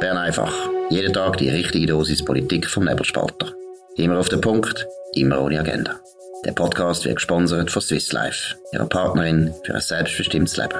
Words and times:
Bern 0.00 0.16
einfach. 0.16 0.52
Jeden 0.90 1.12
Tag 1.12 1.38
die 1.38 1.48
richtige 1.48 1.86
Dosis 1.86 2.24
Politik 2.24 2.66
vom 2.68 2.84
Nebelspalter. 2.84 3.52
Immer 3.96 4.18
auf 4.18 4.28
den 4.28 4.40
Punkt, 4.40 4.86
immer 5.14 5.40
ohne 5.40 5.58
Agenda. 5.58 5.98
Der 6.44 6.52
Podcast 6.52 7.04
wird 7.04 7.16
gesponsert 7.16 7.70
von 7.70 7.82
Swiss 7.82 8.12
Life, 8.12 8.54
ihrer 8.72 8.86
Partnerin 8.86 9.52
für 9.64 9.74
ein 9.74 9.80
selbstbestimmtes 9.80 10.56
Leben. 10.56 10.78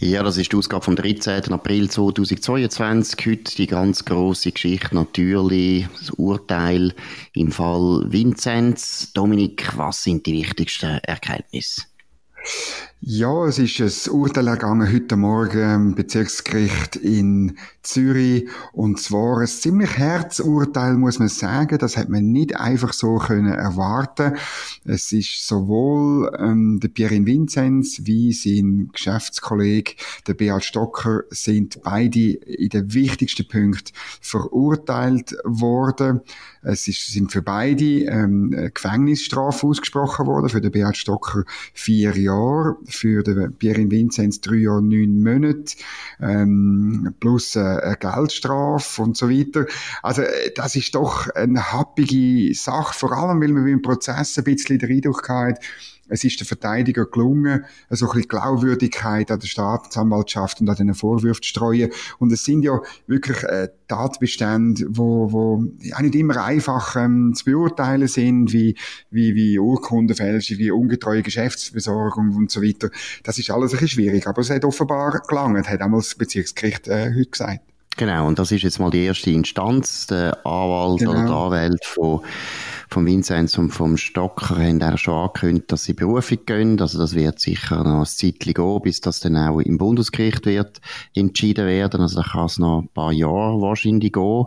Ja, 0.00 0.24
das 0.24 0.38
ist 0.38 0.52
die 0.52 0.56
Ausgabe 0.56 0.84
vom 0.84 0.96
13. 0.96 1.52
April 1.52 1.88
2022. 1.88 3.26
Heute 3.26 3.54
die 3.56 3.66
ganz 3.68 4.04
große 4.04 4.50
Geschichte 4.50 4.94
natürlich, 4.94 5.86
das 6.00 6.10
Urteil 6.10 6.94
im 7.34 7.52
Fall 7.52 8.04
Vinzenz. 8.08 9.12
Dominik, 9.12 9.76
was 9.76 10.02
sind 10.02 10.26
die 10.26 10.34
wichtigsten 10.34 10.98
Erkenntnisse? 11.04 11.82
Ja, 13.00 13.46
es 13.46 13.60
ist 13.60 13.80
ein 13.80 14.12
Urteil 14.12 14.48
ergangen 14.48 14.92
heute 14.92 15.14
Morgen 15.14 15.74
im 15.74 15.94
Bezirksgericht 15.94 16.96
in 16.96 17.56
Zürich. 17.80 18.48
Und 18.72 18.98
zwar 18.98 19.38
ein 19.38 19.46
ziemlich 19.46 19.96
Herzurteil, 19.96 20.94
muss 20.94 21.20
man 21.20 21.28
sagen. 21.28 21.78
Das 21.78 21.96
hat 21.96 22.08
man 22.08 22.32
nicht 22.32 22.56
einfach 22.56 22.92
so 22.92 23.18
können 23.18 23.52
erwarten. 23.52 24.36
Es 24.84 25.12
ist 25.12 25.46
sowohl 25.46 26.36
ähm, 26.40 26.80
der 26.80 26.88
Pierin 26.88 27.24
Vinzenz 27.24 28.00
wie 28.02 28.32
sein 28.32 28.90
Geschäftskollege, 28.92 29.94
der 30.26 30.34
Beat 30.34 30.64
Stocker, 30.64 31.22
sind 31.30 31.80
beide 31.84 32.32
in 32.32 32.68
den 32.68 32.92
wichtigsten 32.94 33.46
Punkten 33.46 33.92
verurteilt 34.20 35.36
worden. 35.44 36.20
Es 36.62 36.88
ist, 36.88 37.12
sind 37.12 37.30
für 37.30 37.42
beide 37.42 37.84
ähm, 37.84 38.70
Gefängnisstrafe 38.74 39.68
ausgesprochen 39.68 40.26
worden. 40.26 40.48
Für 40.48 40.60
den 40.60 40.72
Beat 40.72 40.96
Stocker 40.96 41.44
vier 41.72 42.18
Jahre 42.18 42.76
für 42.88 43.22
den 43.22 43.54
Pierre 43.54 43.90
Vinzenz 43.90 44.40
drei 44.40 44.56
Jahre, 44.56 44.82
neun 44.82 45.22
Monate, 45.22 45.76
ähm, 46.20 47.14
plus 47.20 47.56
äh, 47.56 47.60
eine 47.60 47.96
Geldstrafe 47.96 49.02
und 49.02 49.16
so 49.16 49.30
weiter. 49.30 49.66
Also, 50.02 50.22
äh, 50.22 50.52
das 50.54 50.76
ist 50.76 50.94
doch 50.94 51.28
eine 51.30 51.72
happige 51.72 52.54
Sache, 52.54 52.94
vor 52.94 53.12
allem, 53.12 53.40
weil 53.40 53.52
man 53.52 53.64
beim 53.64 53.82
Prozess 53.82 54.38
ein 54.38 54.44
bisschen 54.44 54.78
den 54.78 54.90
Eindruck 54.90 55.28
hat, 55.28 55.60
es 56.08 56.24
ist 56.24 56.40
der 56.40 56.46
Verteidiger 56.46 57.06
gelungen, 57.06 57.64
so 57.90 58.06
ein 58.06 58.12
bisschen 58.12 58.28
Glaubwürdigkeit 58.28 59.30
an 59.30 59.40
der 59.40 59.46
Staatsanwaltschaft 59.46 60.60
und 60.60 60.68
an 60.68 60.76
den 60.76 60.94
Vorwürfen 60.94 61.42
zu 61.42 61.48
streuen. 61.48 61.90
Und 62.18 62.32
es 62.32 62.44
sind 62.44 62.62
ja 62.62 62.80
wirklich 63.06 63.42
äh, 63.44 63.68
Tatbestände, 63.88 64.86
wo, 64.90 65.32
wo 65.32 65.64
ja 65.80 66.00
nicht 66.00 66.14
immer 66.14 66.42
einfach 66.44 66.96
ähm, 66.96 67.32
zu 67.34 67.44
beurteilen 67.44 68.08
sind, 68.08 68.52
wie, 68.52 68.76
wie, 69.10 69.34
wie 69.34 69.58
Urkundenfälschung, 69.58 70.58
wie 70.58 70.70
ungetreue 70.70 71.22
Geschäftsbesorgung 71.22 72.34
und 72.36 72.50
so 72.50 72.62
weiter. 72.62 72.90
Das 73.22 73.38
ist 73.38 73.50
alles 73.50 73.72
ein 73.72 73.80
bisschen 73.80 73.88
schwierig, 73.88 74.26
aber 74.26 74.40
es 74.40 74.50
hat 74.50 74.64
offenbar 74.64 75.22
gelangt, 75.26 75.68
hat 75.68 75.80
einmal 75.80 76.00
das 76.00 76.14
Bezirksgericht 76.14 76.88
äh, 76.88 77.12
heute 77.14 77.30
gesagt. 77.30 77.60
Genau, 77.98 78.28
und 78.28 78.38
das 78.38 78.52
ist 78.52 78.62
jetzt 78.62 78.78
mal 78.78 78.90
die 78.90 79.04
erste 79.04 79.30
Instanz. 79.30 80.06
Der 80.06 80.46
Anwalt 80.46 81.00
genau. 81.00 81.10
oder 81.10 81.22
der 81.24 81.30
Anwalt 81.30 81.84
von 81.84 82.20
vom 82.88 83.06
Vinzenz 83.06 83.58
und 83.58 83.70
vom 83.70 83.96
Stocker 83.96 84.56
haben 84.56 84.82
auch 84.82 84.98
schon 84.98 85.14
angekündigt, 85.14 85.70
dass 85.72 85.84
sie 85.84 85.94
Berufung 85.94 86.38
gehen. 86.46 86.80
Also 86.80 86.98
das 86.98 87.14
wird 87.14 87.38
sicher 87.38 87.84
noch 87.84 88.00
ein 88.00 88.06
Zeitchen 88.06 88.54
gehen, 88.54 88.82
bis 88.82 89.00
das 89.00 89.20
dann 89.20 89.36
auch 89.36 89.60
im 89.60 89.78
Bundesgericht 89.78 90.46
wird 90.46 90.80
entschieden 91.14 91.66
werden. 91.66 92.00
Also 92.00 92.22
da 92.22 92.28
kann 92.28 92.46
es 92.46 92.58
noch 92.58 92.82
ein 92.82 92.88
paar 92.88 93.12
Jahre 93.12 93.60
wahrscheinlich 93.60 94.12
gehen. 94.12 94.46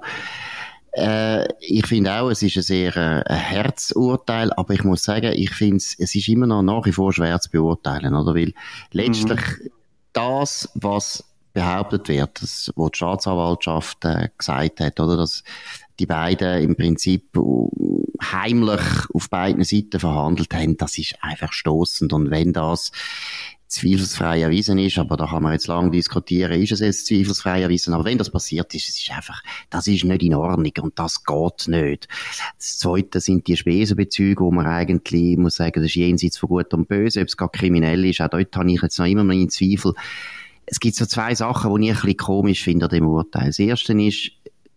Äh, 0.94 1.48
ich 1.62 1.88
finde 1.88 2.14
auch, 2.14 2.30
es 2.30 2.42
ist 2.42 2.58
ein 2.58 2.64
sehr 2.64 2.98
äh, 2.98 3.24
ein 3.26 3.38
Herzurteil, 3.38 4.52
aber 4.54 4.74
ich 4.74 4.84
muss 4.84 5.04
sagen, 5.04 5.32
ich 5.34 5.52
finde 5.52 5.78
es, 5.78 5.96
es 5.98 6.16
ist 6.16 6.28
immer 6.28 6.48
noch 6.48 6.64
nach 6.64 6.86
wie 6.86 6.92
vor 6.92 7.14
schwer 7.14 7.40
zu 7.40 7.50
beurteilen, 7.50 8.14
oder? 8.14 8.36
Weil 8.36 8.54
letztlich 8.92 9.40
mhm. 9.40 9.70
das, 10.12 10.70
was 10.74 11.24
behauptet 11.54 12.08
wird, 12.08 12.42
das, 12.42 12.72
was 12.76 12.92
die 12.92 12.98
Staatsanwaltschaft 12.98 14.06
äh, 14.06 14.30
gesagt 14.38 14.80
hat, 14.80 15.00
oder, 15.00 15.18
dass 15.18 15.44
die 16.00 16.06
beiden 16.06 16.64
im 16.64 16.76
Prinzip 16.76 17.38
heimlich 18.22 18.82
auf 19.14 19.30
beiden 19.30 19.64
Seiten 19.64 20.00
verhandelt 20.00 20.54
haben, 20.54 20.78
das 20.78 20.98
ist 20.98 21.16
einfach 21.22 21.54
stoßend. 21.54 22.14
Und 22.14 22.32
wenn 22.32 22.54
das 22.54 22.92
zweifelsfrei 23.72 24.42
erwiesen 24.42 24.78
ist, 24.80 24.98
aber 24.98 25.16
da 25.16 25.28
kann 25.28 25.44
man 25.44 25.54
jetzt 25.54 25.68
lange 25.68 25.92
diskutieren, 25.92 26.62
ist 26.62 26.74
es 26.74 26.82
jetzt 26.82 27.08
zweifelsfrei 27.08 27.62
erwiesen, 27.62 27.94
aber 27.94 28.04
wenn 28.04 28.18
das 28.18 28.30
passiert 28.30 28.74
ist, 28.76 28.90
es 28.90 29.00
ist 29.00 29.12
einfach, 29.12 29.42
das 29.70 29.88
ist 29.88 30.04
nicht 30.04 30.24
in 30.24 30.36
Ordnung 30.36 30.74
und 30.82 31.00
das 31.00 31.24
geht 31.24 31.68
nicht. 31.68 32.08
Das 32.58 32.80
Zweite 32.80 33.22
sind 33.22 33.48
die 33.48 33.56
Spesenbezüge, 33.56 34.44
wo 34.44 34.52
man 34.52 34.68
eigentlich, 34.68 35.38
muss 35.38 35.56
sagen, 35.56 35.82
das 35.82 35.86
ist 35.86 35.96
jenseits 35.96 36.38
von 36.38 36.50
Gut 36.50 36.74
und 36.74 36.90
Böse, 36.90 37.22
ob 37.22 37.28
es 37.28 37.38
gar 37.38 37.50
kriminell 37.50 38.04
ist, 38.06 38.20
auch 38.20 38.30
dort 38.30 38.56
habe 38.56 38.72
ich 38.72 38.82
jetzt 38.82 39.00
noch 39.00 39.06
immer 39.06 39.24
meinen 39.24 39.50
Zweifel. 39.50 39.94
Es 40.72 40.80
gibt 40.80 40.96
so 40.96 41.06
zwei 41.06 41.36
Sachen, 41.36 41.82
die 41.82 41.90
ich 41.90 41.96
ein 41.96 42.02
bisschen 42.02 42.18
komisch 42.18 42.64
finde 42.64 42.86
an 42.86 42.92
dem 42.92 43.06
Urteil. 43.06 43.48
Das 43.48 43.60
erste 43.60 43.92
ist, 44.02 44.32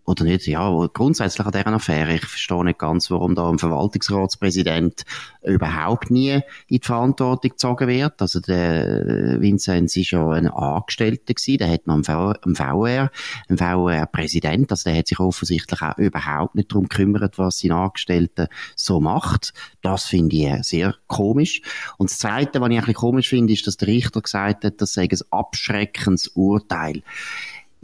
oder 0.07 0.25
nicht, 0.25 0.47
ja, 0.47 0.87
grundsätzlich 0.93 1.47
an 1.47 1.53
dieser 1.53 1.67
Affäre. 1.69 2.15
Ich 2.15 2.27
verstehe 2.27 2.65
nicht 2.65 2.79
ganz, 2.79 3.11
warum 3.11 3.35
da 3.35 3.49
ein 3.49 3.59
Verwaltungsratspräsident 3.59 5.05
überhaupt 5.43 6.11
nie 6.11 6.33
in 6.33 6.43
die 6.69 6.81
Verantwortung 6.83 7.51
gezogen 7.51 7.89
wird. 7.89 8.21
Also 8.21 8.41
der 8.41 9.41
Vinzenz 9.41 9.97
ist 9.97 10.11
ja 10.11 10.29
ein 10.31 10.49
Angestellter 10.49 11.33
gewesen, 11.33 11.59
der 11.59 11.71
hat 11.71 11.87
noch 11.87 11.95
einen, 11.95 12.55
VR, 12.55 13.11
einen 13.49 13.59
VR-Präsident, 13.59 14.71
also 14.71 14.91
der 14.91 14.99
hat 14.99 15.09
sich 15.09 15.21
offensichtlich 15.21 15.81
auch 15.81 15.97
überhaupt 15.97 16.55
nicht 16.55 16.71
darum 16.71 16.89
gekümmert, 16.89 17.39
was 17.39 17.61
sein 17.61 17.73
Angestellter 17.73 18.49
so 18.77 19.01
macht. 19.01 19.55
Das 19.81 20.05
finde 20.05 20.37
ich 20.37 20.65
sehr 20.65 20.95
komisch. 21.07 21.63
Und 21.97 22.11
das 22.11 22.19
Zweite, 22.19 22.61
was 22.61 22.69
ich 22.69 22.75
ein 22.75 22.81
bisschen 22.81 22.95
komisch 22.95 23.29
finde, 23.31 23.53
ist, 23.53 23.67
dass 23.67 23.79
der 23.79 23.89
Richter 23.89 24.21
gesagt 24.21 24.65
hat, 24.65 24.81
das 24.81 24.93
sei 24.93 25.05
ein 25.05 25.19
abschreckendes 25.31 26.29
Urteil 26.29 27.03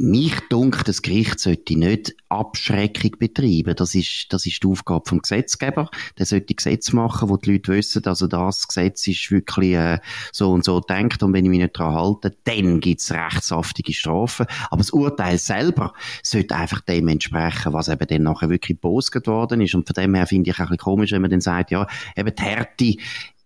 mich 0.01 0.35
dunkt, 0.49 0.89
das 0.89 1.03
Gericht 1.03 1.39
sollte 1.41 1.79
nicht 1.79 2.15
Abschreckung 2.31 3.13
betreiben. 3.19 3.75
Das 3.77 3.95
ist, 3.95 4.27
das 4.31 4.47
ist 4.47 4.63
die 4.63 4.67
Aufgabe 4.67 5.07
vom 5.07 5.21
Gesetzgeber. 5.21 5.91
Der 6.19 6.25
sollte 6.25 6.55
Gesetz 6.55 6.93
machen, 6.93 7.29
wo 7.29 7.37
die 7.37 7.53
Leute 7.53 7.73
wissen, 7.73 8.05
also 8.07 8.27
das 8.27 8.67
Gesetz 8.67 9.07
ist 9.07 9.31
wirklich 9.31 9.75
äh, 9.75 9.99
so 10.33 10.53
und 10.53 10.65
so 10.65 10.81
denkt 10.81 11.23
und 11.23 11.35
wenn 11.35 11.45
ich 11.45 11.51
mich 11.51 11.61
nicht 11.61 11.79
daran 11.79 11.95
halte, 11.95 12.35
dann 12.45 12.81
gibt's 12.81 13.13
rechtshaftige 13.13 13.93
Strafen. 13.93 14.47
Aber 14.71 14.79
das 14.79 14.91
Urteil 14.91 15.37
selber 15.37 15.93
sollte 16.23 16.57
einfach 16.57 16.81
dem 16.81 17.09
entsprechen, 17.09 17.75
was 17.75 17.89
eben 17.89 18.07
dann 18.07 18.23
nachher 18.23 18.49
wirklich 18.49 18.81
gepostet 18.81 19.27
worden 19.27 19.61
ist. 19.61 19.75
Und 19.75 19.87
von 19.87 19.95
dem 19.95 20.15
her 20.15 20.27
finde 20.27 20.51
ich 20.51 20.57
auch 20.57 20.61
ein 20.61 20.67
bisschen 20.69 20.79
komisch, 20.79 21.13
wenn 21.13 21.23
man 21.23 21.31
dann 21.31 21.43
sagt, 21.43 21.73
ja, 21.73 21.87
eben 22.17 22.35
die 22.35 22.43
Härte 22.43 22.95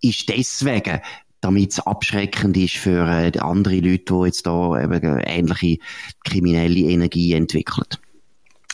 ist 0.01 0.29
deswegen 0.29 1.01
damit 1.45 1.73
es 1.73 1.81
abschreckend 1.81 2.57
ist 2.57 2.77
für 2.77 3.07
äh, 3.07 3.39
andere 3.39 3.77
Leute, 3.77 4.15
die 4.15 4.25
jetzt 4.25 4.47
da 4.47 4.83
eben 4.83 5.21
ähnliche 5.21 5.79
kriminelle 6.25 6.81
Energie 6.81 7.35
entwickeln. 7.35 7.87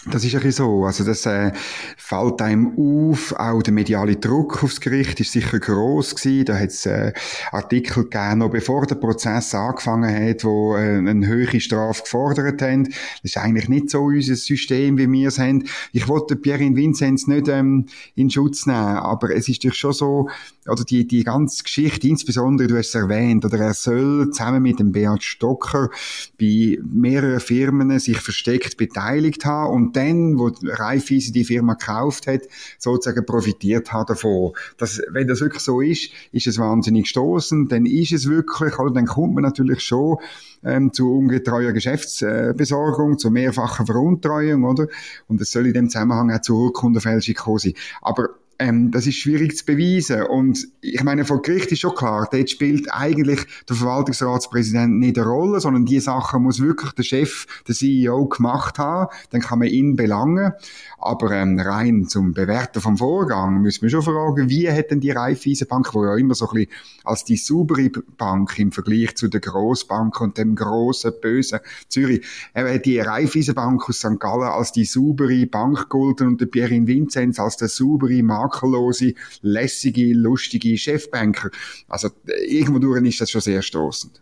Das 0.07 0.25
ist 0.25 0.35
ein 0.35 0.51
so. 0.51 0.87
Also 0.87 1.05
das 1.05 1.27
äh, 1.27 1.53
fällt 1.99 2.41
einem 2.41 2.73
auf. 2.79 3.35
Auch 3.37 3.63
der 3.63 3.75
mediale 3.75 4.17
Druck 4.17 4.65
aufs 4.65 4.81
Gericht 4.81 5.21
ist 5.21 5.33
sicher 5.33 5.59
groß 5.59 6.15
gewesen. 6.15 6.47
Da 6.47 6.59
hat 6.59 6.71
es 6.71 6.87
äh, 6.87 7.13
Artikel 7.53 8.05
gegeben, 8.05 8.39
noch 8.39 8.49
bevor 8.49 8.87
der 8.87 8.95
Prozess 8.95 9.55
angefangen 9.55 10.29
hat, 10.29 10.43
wo 10.43 10.75
äh, 10.75 10.97
eine 10.97 11.27
höhere 11.27 11.61
Strafe 11.61 12.03
gefordert 12.03 12.63
haben. 12.63 12.85
Das 12.85 13.25
ist 13.25 13.37
eigentlich 13.37 13.69
nicht 13.69 13.91
so 13.91 14.05
unser 14.05 14.37
System, 14.37 14.97
wie 14.97 15.11
wir 15.11 15.29
es 15.29 15.39
haben. 15.39 15.65
Ich 15.93 16.09
wollte 16.09 16.37
Pierre 16.37 16.75
Vinzenz 16.75 17.27
nicht 17.27 17.49
ähm, 17.49 17.85
in 18.15 18.31
Schutz 18.31 18.65
nehmen, 18.65 18.79
aber 18.79 19.37
es 19.37 19.51
ist 19.51 19.67
doch 19.67 19.75
schon 19.75 19.93
so, 19.93 20.31
oder 20.69 20.85
die, 20.85 21.07
die 21.07 21.25
ganze 21.25 21.63
Geschichte, 21.63 22.07
insbesondere, 22.09 22.69
du 22.69 22.77
hast 22.77 22.89
es 22.89 22.95
erwähnt, 22.95 23.45
oder 23.45 23.59
er 23.59 23.75
soll 23.75 24.31
zusammen 24.31 24.63
mit 24.63 24.79
dem 24.79 24.93
Beat 24.93 25.23
Stocker 25.23 25.91
bei 26.39 26.79
mehreren 26.83 27.41
Firmen 27.41 27.99
sich 27.99 28.19
versteckt 28.19 28.77
beteiligt 28.77 29.45
haben 29.45 29.73
und 29.73 29.97
dann, 29.97 30.39
wo 30.39 30.51
Raiffeisen 30.63 31.33
die 31.33 31.45
Firma 31.45 31.75
gekauft 31.75 32.27
hat, 32.27 32.43
sozusagen 32.79 33.25
profitiert 33.25 33.93
hat 33.93 34.11
davon. 34.11 34.53
Das, 34.77 35.01
wenn 35.11 35.29
das 35.29 35.41
wirklich 35.41 35.63
so 35.63 35.81
ist, 35.81 36.11
ist 36.33 36.47
es 36.47 36.59
wahnsinnig 36.59 37.09
stoßend, 37.09 37.73
dann 37.73 37.87
ist 37.87 38.13
es 38.13 38.29
wirklich, 38.29 38.79
oder 38.79 38.93
dann 38.93 39.07
kommt 39.07 39.35
man 39.35 39.45
natürlich 39.45 39.81
schon 39.81 40.19
ähm, 40.63 40.93
zu 40.93 41.11
ungetreuer 41.11 41.73
Geschäftsbesorgung, 41.73 43.19
zu 43.19 43.31
mehrfacher 43.31 43.87
Veruntreuung, 43.87 44.65
oder? 44.65 44.89
Und 45.27 45.41
es 45.41 45.51
soll 45.51 45.67
in 45.67 45.73
dem 45.73 45.89
Zusammenhang 45.89 46.31
auch 46.31 46.43
zu 46.43 46.57
Urkundenfälschung 46.57 47.35
kommen. 47.35 47.73
Aber 48.03 48.29
ähm, 48.61 48.91
das 48.91 49.07
ist 49.07 49.17
schwierig 49.17 49.57
zu 49.57 49.65
beweisen. 49.65 50.23
Und 50.23 50.69
ich 50.83 51.03
meine, 51.03 51.25
vor 51.25 51.41
Gericht 51.41 51.73
ist 51.73 51.81
schon 51.81 51.95
klar, 51.95 52.29
dort 52.31 52.51
spielt 52.51 52.93
eigentlich 52.93 53.41
der 53.67 53.75
Verwaltungsratspräsident 53.75 54.99
nicht 54.99 55.19
eine 55.19 55.27
Rolle, 55.27 55.61
sondern 55.61 55.87
die 55.87 55.99
Sachen 55.99 56.43
muss 56.43 56.61
wirklich 56.61 56.93
der 56.93 57.03
Chef, 57.03 57.47
der 57.67 57.75
CEO 57.75 58.27
gemacht 58.27 58.79
haben. 58.79 59.11
Dann 59.31 59.41
kann 59.41 59.61
man 59.61 59.69
ihn 59.69 59.97
belangen. 59.97 60.53
Aber 60.99 61.31
ähm, 61.31 61.59
rein 61.59 62.07
zum 62.07 62.35
Bewerten 62.35 62.83
vom 62.83 62.99
Vorgang 62.99 63.63
müssen 63.63 63.83
wir 63.83 63.89
schon 63.89 64.03
fragen, 64.03 64.51
wie 64.51 64.71
hat 64.71 64.91
denn 64.91 65.01
die 65.01 65.11
Raiffeisenbank, 65.11 65.95
wo 65.95 66.05
ja 66.05 66.17
immer 66.17 66.35
so 66.35 66.47
ein 66.51 66.55
bisschen 66.55 66.71
als 67.05 67.25
die 67.25 67.39
saubere 67.39 67.89
Bank 68.19 68.59
im 68.59 68.73
Vergleich 68.73 69.17
zu 69.17 69.29
der 69.29 69.41
Grossbank 69.41 70.21
und 70.21 70.37
dem 70.37 70.55
grossen, 70.55 71.13
bösen 71.23 71.61
Zürich, 71.89 72.27
äh, 72.53 72.79
die 72.79 73.01
Raiffeisenbank 73.01 73.89
aus 73.89 74.01
St. 74.01 74.21
Gallen 74.21 74.43
als 74.43 74.73
die 74.73 74.85
saubere 74.85 75.47
Bank 75.47 75.89
golden 75.89 76.29
und 76.29 76.41
der 76.43 76.47
Pierin 76.47 76.87
Vinzenz 76.87 77.41
als 77.41 77.57
der 77.57 77.69
saubere 77.69 78.23
Markt 78.23 78.50
makellose, 78.51 79.15
lässige, 79.43 80.13
lustige 80.15 80.77
Chefbanker. 80.77 81.51
Also 81.89 82.11
irgendwo 82.47 82.79
durch 82.79 83.05
ist 83.07 83.21
das 83.21 83.31
schon 83.31 83.41
sehr 83.41 83.63
stoßend. 83.63 84.21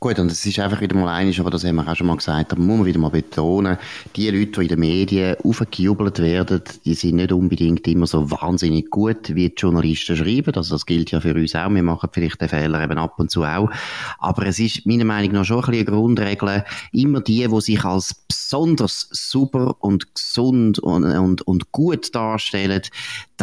Gut, 0.00 0.18
und 0.18 0.30
es 0.30 0.44
ist 0.44 0.58
einfach 0.58 0.80
wieder 0.80 0.96
mal 0.96 1.08
eines, 1.08 1.38
aber 1.38 1.50
das 1.50 1.64
haben 1.64 1.76
wir 1.76 1.86
auch 1.86 1.96
schon 1.96 2.08
mal 2.08 2.16
gesagt, 2.16 2.52
aber 2.52 2.60
muss 2.60 2.78
man 2.78 2.86
wieder 2.86 2.98
mal 2.98 3.10
betonen, 3.10 3.78
die 4.16 4.28
Leute, 4.28 4.60
die 4.60 4.62
in 4.62 4.68
den 4.68 4.80
Medien 4.80 5.36
aufgejubelt 5.44 6.18
werden, 6.18 6.62
die 6.84 6.94
sind 6.94 7.16
nicht 7.16 7.32
unbedingt 7.32 7.86
immer 7.86 8.06
so 8.06 8.28
wahnsinnig 8.30 8.90
gut, 8.90 9.34
wie 9.34 9.48
die 9.48 9.54
Journalisten 9.56 10.16
schreiben. 10.16 10.52
Also 10.54 10.74
das 10.74 10.84
gilt 10.84 11.12
ja 11.12 11.20
für 11.20 11.34
uns 11.34 11.54
auch. 11.54 11.70
Wir 11.70 11.82
machen 11.82 12.10
vielleicht 12.12 12.40
den 12.40 12.48
Fehler 12.48 12.82
eben 12.82 12.98
ab 12.98 13.14
und 13.18 13.30
zu 13.30 13.44
auch. 13.44 13.70
Aber 14.18 14.46
es 14.46 14.58
ist 14.58 14.84
meiner 14.84 15.04
Meinung 15.04 15.32
nach 15.32 15.44
schon 15.44 15.64
ein 15.64 15.70
bisschen 15.70 15.86
eine 15.86 15.96
Grundregel, 15.96 16.64
immer 16.92 17.20
die, 17.20 17.46
die 17.46 17.60
sich 17.60 17.84
als 17.84 18.14
besonders 18.52 19.08
super 19.10 19.76
und 19.80 20.14
gesund 20.14 20.78
und, 20.78 21.04
und, 21.04 21.40
und 21.42 21.72
gut 21.72 22.14
darstellen, 22.14 22.82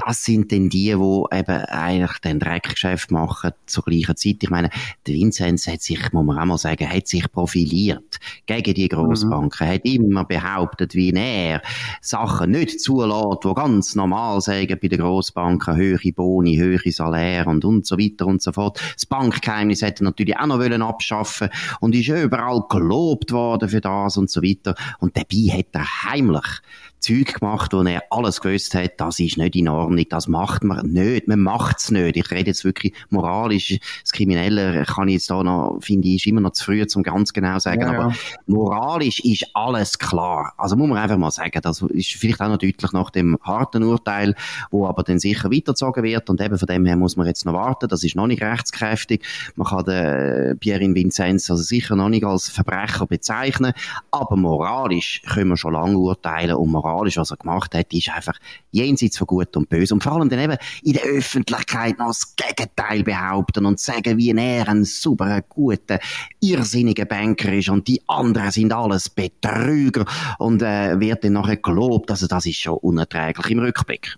das 0.05 0.23
sind 0.23 0.51
dann 0.51 0.69
die, 0.69 0.93
die 0.93 0.93
eben 0.93 1.65
eigentlich 1.65 2.17
den 2.19 2.39
Dreckgeschäft 2.39 3.09
machen 3.09 3.51
zur 3.65 3.83
gleichen 3.83 4.15
Zeit. 4.15 4.37
Ich 4.41 4.49
meine, 4.49 4.69
der 5.07 5.15
Vinzenz 5.15 5.67
hat 5.67 5.81
sich, 5.81 6.13
muss 6.13 6.25
man 6.25 6.37
auch 6.37 6.45
mal 6.45 6.57
sagen, 6.59 6.89
hat 6.89 7.07
sich 7.07 7.29
profiliert 7.31 8.19
gegen 8.45 8.73
die 8.75 8.87
Grossbanken, 8.87 9.67
mhm. 9.67 9.71
hat 9.71 9.85
immer 9.85 10.25
behauptet, 10.25 10.93
wie 10.93 11.11
er 11.11 11.61
Sachen 12.01 12.51
nicht 12.51 12.79
zulässt, 12.79 13.43
die 13.43 13.53
ganz 13.55 13.95
normal 13.95 14.41
sagen 14.41 14.77
bei 14.81 14.87
den 14.87 14.99
Grossbanken, 14.99 15.75
höhere 15.75 16.11
Boni, 16.13 16.55
höhere 16.55 16.91
Salär 16.91 17.47
und, 17.47 17.65
und 17.65 17.85
so 17.85 17.97
weiter 17.97 18.27
und 18.27 18.41
so 18.41 18.51
fort. 18.51 18.79
Das 18.93 19.07
Bankgeheimnis 19.07 19.81
hätte 19.81 20.03
natürlich 20.03 20.37
auch 20.37 20.45
noch 20.45 20.59
wollen 20.59 20.81
abschaffen 20.81 21.49
und 21.79 21.95
ist 21.95 22.09
überall 22.09 22.63
gelobt 22.69 23.31
worden 23.31 23.69
für 23.69 23.81
das 23.81 24.17
und 24.17 24.29
so 24.29 24.41
weiter. 24.41 24.75
Und 24.99 25.17
dabei 25.17 25.57
hat 25.57 25.73
er 25.73 26.03
heimlich 26.03 26.61
Zeug 26.99 27.39
gemacht, 27.39 27.73
wo 27.73 27.81
er 27.81 28.03
alles 28.09 28.41
gewusst 28.41 28.75
hat, 28.75 28.99
das 28.99 29.19
ist 29.19 29.37
nicht 29.37 29.55
in 29.55 29.69
Ordnung, 29.69 30.05
das 30.09 30.27
macht 30.27 30.63
man 30.63 30.85
nicht, 30.87 31.27
man 31.27 31.39
macht's 31.39 31.91
nicht. 31.91 32.17
Ich 32.17 32.29
rede 32.29 32.47
jetzt 32.47 32.65
wirklich 32.65 32.93
moralisch, 33.09 33.79
das 34.01 34.11
Kriminelle 34.11 34.83
kann 34.85 35.07
ich 35.07 35.15
jetzt 35.15 35.29
da 35.29 35.41
noch, 35.41 35.79
finde 35.81 36.09
ich, 36.09 36.15
ist 36.15 36.27
immer 36.27 36.41
noch 36.41 36.51
zu 36.51 36.65
früh, 36.65 36.85
zum 36.87 37.03
ganz 37.03 37.31
genau 37.31 37.57
sagen, 37.59 37.81
ja, 37.81 37.87
aber 37.87 38.09
ja. 38.09 38.15
moralisch 38.47 39.19
ist 39.21 39.45
alles 39.53 39.97
klar. 39.97 40.53
Also 40.57 40.75
muss 40.75 40.89
man 40.89 40.97
einfach 40.97 41.17
mal 41.17 41.31
sagen, 41.31 41.59
das 41.61 41.81
ist 41.81 42.13
vielleicht 42.13 42.41
auch 42.41 42.49
noch 42.49 42.57
deutlich 42.57 42.91
nach 42.91 43.09
dem 43.11 43.37
harten 43.43 43.83
Urteil, 43.83 44.35
wo 44.69 44.85
aber 44.85 45.03
dann 45.03 45.19
sicher 45.19 45.49
weitergezogen 45.51 46.03
wird 46.03 46.29
und 46.29 46.41
eben 46.41 46.57
von 46.57 46.67
dem 46.67 46.85
her 46.85 46.97
muss 46.97 47.15
man 47.15 47.27
jetzt 47.27 47.45
noch 47.45 47.53
warten, 47.53 47.87
das 47.87 48.03
ist 48.03 48.15
noch 48.15 48.27
nicht 48.27 48.41
rechtskräftig. 48.41 49.25
Man 49.55 49.67
kann 49.67 49.85
den 49.85 50.59
Pierre 50.59 50.79
Vincenz 50.93 51.49
also 51.49 51.63
sicher 51.63 51.95
noch 51.95 52.09
nicht 52.09 52.25
als 52.25 52.49
Verbrecher 52.49 53.05
bezeichnen, 53.05 53.73
aber 54.11 54.35
moralisch 54.35 55.21
können 55.27 55.51
wir 55.51 55.57
schon 55.57 55.73
lange 55.73 55.97
urteilen 55.97 56.55
und 56.55 56.69
moralisch 56.69 56.88
moralisch, 56.89 57.17
was 57.17 57.31
er 57.31 57.37
gemacht 57.37 57.73
hat, 57.75 57.93
ist 57.93 58.09
einfach 58.09 58.37
jenseits 58.71 59.17
von 59.17 59.27
Gut 59.27 59.55
und 59.55 59.69
Böse. 59.69 59.93
Und 59.93 60.03
vor 60.03 60.13
allem 60.13 60.29
dann 60.29 60.39
eben 60.39 60.57
in 60.83 60.93
der 60.93 61.03
Öffentlichkeit 61.03 61.97
noch 61.97 62.07
das 62.07 62.35
Gegenteil 62.35 63.03
behaupten 63.03 63.65
und 63.65 63.79
sagen, 63.79 64.17
wie 64.17 64.31
er 64.31 64.67
ein 64.67 64.85
super, 64.85 65.41
guter, 65.41 65.99
irrsinniger 66.39 67.05
Banker 67.05 67.53
ist 67.53 67.69
und 67.69 67.87
die 67.87 68.01
anderen 68.07 68.51
sind 68.51 68.73
alles 68.73 69.09
Betrüger 69.09 70.05
und 70.37 70.61
äh, 70.61 70.99
wird 70.99 71.23
dann 71.23 71.33
nachher 71.33 71.57
gelobt. 71.57 72.11
Also 72.11 72.27
das 72.27 72.45
ist 72.45 72.59
schon 72.59 72.77
unerträglich 72.77 73.49
im 73.51 73.59
Rückblick. 73.59 74.17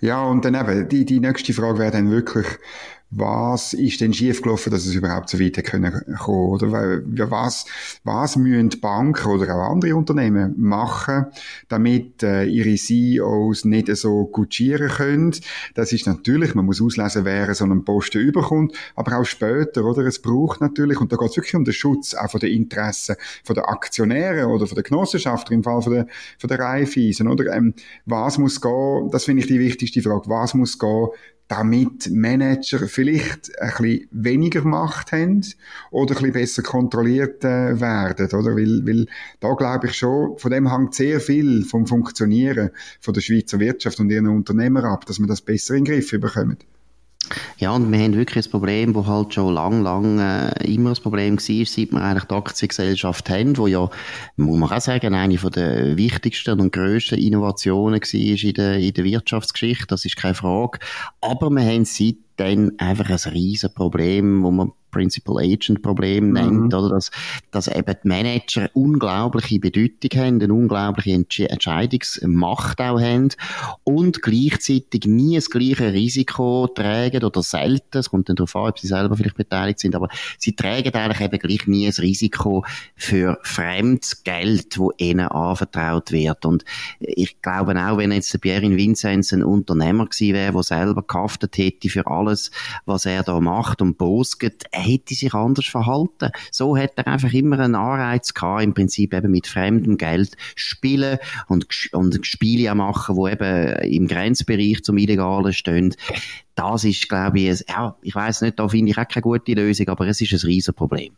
Ja, 0.00 0.22
und 0.22 0.44
dann 0.44 0.54
eben, 0.54 0.88
die, 0.88 1.04
die 1.04 1.20
nächste 1.20 1.52
Frage 1.52 1.78
wäre 1.78 1.90
dann 1.90 2.10
wirklich, 2.10 2.46
was 3.10 3.72
ist 3.72 4.00
denn 4.00 4.12
schiefgelaufen, 4.12 4.70
dass 4.70 4.86
es 4.86 4.94
überhaupt 4.94 5.28
so 5.28 5.40
weit 5.40 5.62
können 5.64 5.92
kommen, 6.16 6.50
oder? 6.50 6.70
Was, 7.30 7.66
was 8.04 8.36
müssen 8.36 8.70
Banken 8.80 9.28
oder 9.28 9.52
auch 9.56 9.72
andere 9.72 9.96
Unternehmen 9.96 10.54
machen, 10.56 11.26
damit 11.68 12.22
äh, 12.22 12.44
ihre 12.44 12.76
CEOs 12.76 13.64
nicht 13.64 13.94
so 13.96 14.26
gutschieren 14.26 14.88
können? 14.88 15.34
Das 15.74 15.92
ist 15.92 16.06
natürlich, 16.06 16.54
man 16.54 16.66
muss 16.66 16.80
auslesen, 16.80 17.24
wer 17.24 17.52
so 17.54 17.64
einen 17.64 17.84
Posten 17.84 18.20
überkommt, 18.20 18.76
aber 18.94 19.18
auch 19.18 19.24
später, 19.24 19.84
oder? 19.84 20.06
Es 20.06 20.22
braucht 20.22 20.60
natürlich, 20.60 21.00
und 21.00 21.10
da 21.10 21.16
geht 21.16 21.30
es 21.30 21.36
wirklich 21.36 21.56
um 21.56 21.64
den 21.64 21.74
Schutz 21.74 22.14
auch 22.14 22.30
von 22.30 22.38
den 22.38 22.52
Interessen 22.52 23.16
von 23.42 23.54
der 23.54 23.68
Aktionäre 23.68 24.46
oder 24.46 24.68
von 24.68 24.76
der 24.76 24.84
Genossenschaft, 24.84 25.50
im 25.50 25.64
Fall 25.64 25.82
von 25.82 25.92
der, 25.92 26.06
von 26.38 26.48
der 26.48 26.60
Raiffeisen, 26.60 27.26
oder? 27.26 27.52
Ähm, 27.56 27.74
was 28.06 28.38
muss 28.38 28.60
gehen, 28.60 29.10
das 29.10 29.24
finde 29.24 29.40
ich 29.40 29.48
die 29.48 29.58
wichtigste 29.58 30.00
Frage, 30.00 30.28
was 30.28 30.54
muss 30.54 30.78
gehen, 30.78 31.08
damit 31.50 32.08
Manager 32.12 32.86
vielleicht 32.86 33.60
ein 33.60 33.72
bisschen 33.76 34.08
weniger 34.12 34.62
Macht 34.62 35.10
haben 35.10 35.44
oder 35.90 36.12
ein 36.12 36.18
bisschen 36.18 36.32
besser 36.32 36.62
kontrolliert 36.62 37.44
äh, 37.44 37.80
werden, 37.80 38.26
oder? 38.26 38.54
Weil, 38.54 38.86
weil 38.86 39.06
da 39.40 39.54
glaube 39.54 39.88
ich 39.88 39.94
schon, 39.94 40.38
von 40.38 40.52
dem 40.52 40.70
hängt 40.70 40.94
sehr 40.94 41.18
viel 41.18 41.64
vom 41.64 41.88
Funktionieren 41.88 42.70
von 43.00 43.14
der 43.14 43.20
Schweizer 43.20 43.58
Wirtschaft 43.58 43.98
und 43.98 44.10
ihren 44.10 44.28
Unternehmer 44.28 44.84
ab, 44.84 45.06
dass 45.06 45.18
man 45.18 45.28
das 45.28 45.40
besser 45.40 45.74
in 45.74 45.84
den 45.84 45.92
Griff 45.92 46.10
bekommt. 46.12 46.64
Ja, 47.58 47.72
und 47.72 47.90
wir 47.90 47.98
haben 47.98 48.14
wirklich 48.14 48.46
ein 48.46 48.50
Problem, 48.50 48.92
das 48.92 49.06
halt 49.06 49.34
schon 49.34 49.54
lang, 49.54 49.82
lang 49.82 50.18
äh, 50.18 50.64
immer 50.64 50.90
ein 50.90 51.02
Problem 51.02 51.36
war, 51.36 51.66
seit 51.66 51.92
wir 51.92 52.02
eigentlich 52.02 52.24
die 52.24 52.34
Aktiengesellschaft 52.34 53.30
haben, 53.30 53.56
wo 53.56 53.66
ja, 53.66 53.88
muss 54.36 54.58
man 54.58 54.70
auch 54.70 54.80
sagen, 54.80 55.14
eine 55.14 55.38
von 55.38 55.52
der 55.52 55.96
wichtigsten 55.96 56.60
und 56.60 56.72
grössten 56.72 57.18
Innovationen 57.18 58.00
war 58.00 58.44
in 58.44 58.54
der, 58.54 58.78
in 58.78 58.94
der 58.94 59.04
Wirtschaftsgeschichte, 59.04 59.86
das 59.88 60.04
ist 60.04 60.16
keine 60.16 60.34
Frage. 60.34 60.78
Aber 61.20 61.50
wir 61.50 61.62
haben 61.62 61.84
seitdem 62.40 62.72
einfach 62.78 63.10
ein 63.10 63.32
riesen 63.32 63.72
Problem, 63.74 64.42
wo 64.42 64.50
man 64.50 64.72
Principal 64.90 65.38
Agent 65.38 65.82
Problem 65.82 66.28
mhm. 66.28 66.32
nennt, 66.32 66.74
oder 66.74 66.90
dass, 66.90 67.10
dass 67.50 67.68
eben 67.68 67.94
die 68.02 68.08
Manager 68.08 68.68
unglaubliche 68.74 69.58
Bedeutung 69.58 70.20
haben, 70.20 70.42
eine 70.42 70.52
unglaubliche 70.52 71.12
Entsch 71.12 71.40
Entscheidungsmacht 71.40 72.80
auch 72.80 73.00
haben 73.00 73.28
und 73.84 74.22
gleichzeitig 74.22 75.06
nie 75.06 75.36
das 75.36 75.50
gleiche 75.50 75.92
Risiko 75.92 76.66
tragen 76.66 77.24
oder 77.24 77.42
selten, 77.42 77.98
es 77.98 78.10
kommt 78.10 78.28
dann 78.28 78.36
darauf 78.36 78.54
an, 78.56 78.68
ob 78.70 78.78
sie 78.78 78.88
selber 78.88 79.16
vielleicht 79.16 79.36
beteiligt 79.36 79.78
sind, 79.78 79.94
aber 79.94 80.08
sie 80.38 80.54
tragen 80.54 80.94
eigentlich 80.94 81.20
eben 81.20 81.38
gleich 81.38 81.66
nie 81.66 81.86
das 81.86 82.00
Risiko 82.00 82.64
für 82.96 83.38
fremdes 83.42 84.22
Geld, 84.24 84.78
wo 84.78 84.92
ihnen 84.98 85.28
anvertraut 85.28 86.12
wird 86.12 86.44
und 86.44 86.64
ich 86.98 87.40
glaube 87.42 87.76
auch, 87.76 87.98
wenn 87.98 88.12
jetzt 88.12 88.32
der 88.32 88.38
Pierre 88.38 88.60
Vincenz 88.76 89.32
ein 89.32 89.42
Unternehmer 89.42 90.06
gewesen 90.06 90.34
wäre, 90.34 90.52
der 90.52 90.62
selber 90.62 91.02
gehaftet 91.02 91.56
hätte 91.58 91.88
für 91.88 92.06
alles, 92.06 92.29
was 92.86 93.06
er 93.06 93.22
da 93.22 93.40
macht 93.40 93.82
und 93.82 93.98
bosget, 93.98 94.64
er 94.70 94.82
hätte 94.82 95.14
sich 95.14 95.34
anders 95.34 95.66
verhalten. 95.66 96.30
So 96.50 96.76
hat 96.76 96.92
er 96.96 97.06
einfach 97.06 97.32
immer 97.32 97.58
einen 97.58 97.74
Anreiz 97.74 98.34
gehabt, 98.34 98.62
im 98.62 98.74
Prinzip 98.74 99.14
eben 99.14 99.30
mit 99.30 99.46
fremdem 99.46 99.96
Geld 99.96 100.36
spielen 100.54 101.18
und, 101.48 101.66
und 101.92 102.26
Spiele 102.26 102.74
machen, 102.74 103.16
wo 103.16 103.28
eben 103.28 103.74
im 103.82 104.06
Grenzbereich 104.06 104.82
zum 104.82 104.98
Illegalen 104.98 105.52
stehen. 105.52 105.94
Das 106.54 106.84
ist, 106.84 107.08
glaube 107.08 107.40
ich, 107.40 107.64
ja, 107.68 107.96
ich 108.02 108.14
weiß 108.14 108.42
nicht, 108.42 108.58
da 108.58 108.68
finde 108.68 108.92
ich 108.92 108.98
auch 108.98 109.08
keine 109.08 109.22
gute 109.22 109.54
Lösung, 109.54 109.88
aber 109.88 110.06
es 110.06 110.20
ist 110.20 110.32
ein 110.32 110.46
Riesenproblem. 110.46 111.16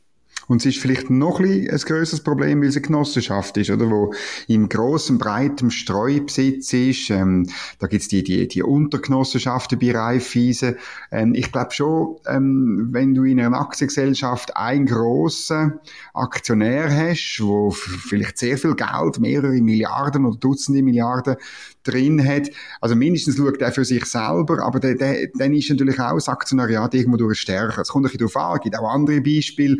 Und 0.49 0.61
es 0.61 0.67
ist 0.67 0.79
vielleicht 0.79 1.11
noch 1.11 1.41
ein, 1.41 1.69
ein 1.71 1.77
grösseres 1.79 2.23
Problem, 2.23 2.61
weil 2.61 2.69
es 2.69 2.77
eine 2.77 2.87
Genossenschaft 2.87 3.57
ist, 3.57 3.71
oder? 3.71 3.91
Wo 3.91 4.13
in 4.47 4.69
grossem, 4.69 5.19
breitem 5.19 5.71
Streubesitz 5.71 6.73
ist. 6.73 7.11
Ähm, 7.11 7.49
da 7.79 7.87
gibt's 7.87 8.09
die, 8.09 8.23
die, 8.23 8.49
die 8.49 8.63
Untergenossenschaften 8.63 9.79
bei 9.79 9.93
Raiffeisen. 9.93 10.77
Ähm, 11.11 11.35
ich 11.35 11.53
glaube 11.53 11.73
schon, 11.73 12.17
ähm, 12.27 12.89
wenn 12.91 13.15
du 13.15 13.25
in 13.25 13.41
einer 13.41 13.61
Aktiengesellschaft 13.61 14.57
einen 14.57 14.87
grossen 14.87 15.81
Aktionär 16.15 16.91
hast, 16.91 17.41
wo 17.41 17.71
vielleicht 17.71 18.39
sehr 18.39 18.59
viel 18.59 18.75
Geld, 18.75 19.21
mehrere 19.21 19.61
Milliarden 19.61 20.27
oder 20.27 20.37
Dutzende 20.39 20.83
Milliarden 20.83 21.37
drin 21.85 22.27
hat. 22.27 22.51
Also 22.81 22.95
mindestens 22.95 23.37
schaut 23.37 23.61
er 23.61 23.73
für 23.73 23.85
sich 23.85 24.05
selber, 24.05 24.63
aber 24.65 24.81
der, 24.81 24.95
der, 24.95 25.29
dann 25.35 25.53
ist 25.53 25.71
natürlich 25.71 25.99
auch 25.99 26.15
das 26.15 26.29
Aktionariat 26.29 26.95
irgendwo 26.95 27.17
durch 27.17 27.41
stärker. 27.41 27.83
Es 27.83 27.89
kommt 27.89 28.07
ein 28.07 28.13
bisschen 28.13 28.19
darauf 28.19 28.37
an, 28.37 28.57
es 28.57 28.63
gibt 28.63 28.79
auch 28.79 28.89
andere 28.89 29.21
Beispiele. 29.21 29.79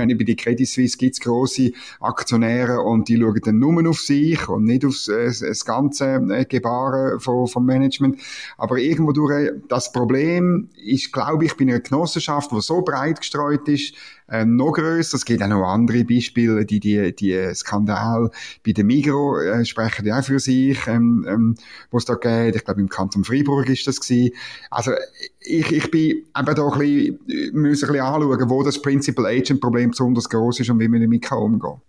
Meine, 0.00 0.16
bei 0.16 0.24
der 0.24 0.36
Credit 0.36 0.66
Suisse 0.66 0.96
gibt 0.96 1.14
es 1.14 1.20
grosse 1.20 1.72
Aktionäre 2.00 2.80
und 2.80 3.08
die 3.08 3.18
schauen 3.18 3.40
dann 3.44 3.58
nur 3.58 3.86
auf 3.86 4.00
sich 4.00 4.48
und 4.48 4.64
nicht 4.64 4.84
auf 4.84 4.94
äh, 5.08 5.26
das 5.26 5.64
ganze 5.66 6.14
äh, 6.30 6.46
Gebaren 6.46 7.20
vom, 7.20 7.46
vom 7.46 7.66
Management. 7.66 8.18
Aber 8.56 8.78
irgendwo 8.78 9.12
durch, 9.12 9.50
das 9.68 9.92
Problem 9.92 10.70
ist, 10.82 11.12
glaube 11.12 11.44
ich, 11.44 11.54
bei 11.54 11.64
einer 11.64 11.80
Genossenschaft, 11.80 12.50
die 12.50 12.62
so 12.62 12.80
breit 12.80 13.20
gestreut 13.20 13.68
ist, 13.68 13.94
äh, 14.30 14.44
noch 14.44 14.72
grösser. 14.72 15.16
Es 15.16 15.24
gibt 15.24 15.42
auch 15.42 15.48
noch 15.48 15.64
andere 15.64 16.04
Beispiele, 16.04 16.64
die, 16.64 16.80
die, 16.80 17.14
die 17.14 17.54
Skandal 17.54 18.30
bei 18.64 18.72
der 18.72 18.84
Migro 18.84 19.38
äh, 19.38 19.64
sprechen 19.64 20.06
ja 20.06 20.18
auch 20.18 20.24
für 20.24 20.38
sich, 20.38 20.78
ähm, 20.86 21.26
ähm, 21.28 21.54
wo 21.90 21.98
es 21.98 22.04
da 22.04 22.14
geht. 22.14 22.56
Ich 22.56 22.64
glaube, 22.64 22.80
im 22.80 22.88
Kanton 22.88 23.24
Freiburg 23.24 23.68
ist 23.68 23.86
das 23.86 24.00
gewesen. 24.00 24.34
Also, 24.70 24.92
ich, 25.40 25.72
ich 25.72 25.90
bin 25.90 26.00
eben 26.10 26.26
da 26.34 26.68
ein 26.68 26.78
bisschen, 26.78 27.18
muss 27.52 27.82
ein 27.82 27.88
bisschen 27.88 28.00
anschauen, 28.00 28.50
wo 28.50 28.62
das 28.62 28.80
Principal 28.80 29.26
Agent 29.26 29.60
Problem 29.60 29.90
besonders 29.90 30.28
groß 30.28 30.60
ist 30.60 30.70
und 30.70 30.80
wie 30.80 30.88
man 30.88 31.00
damit 31.00 31.22
kann 31.22 31.38
umgehen 31.38 31.80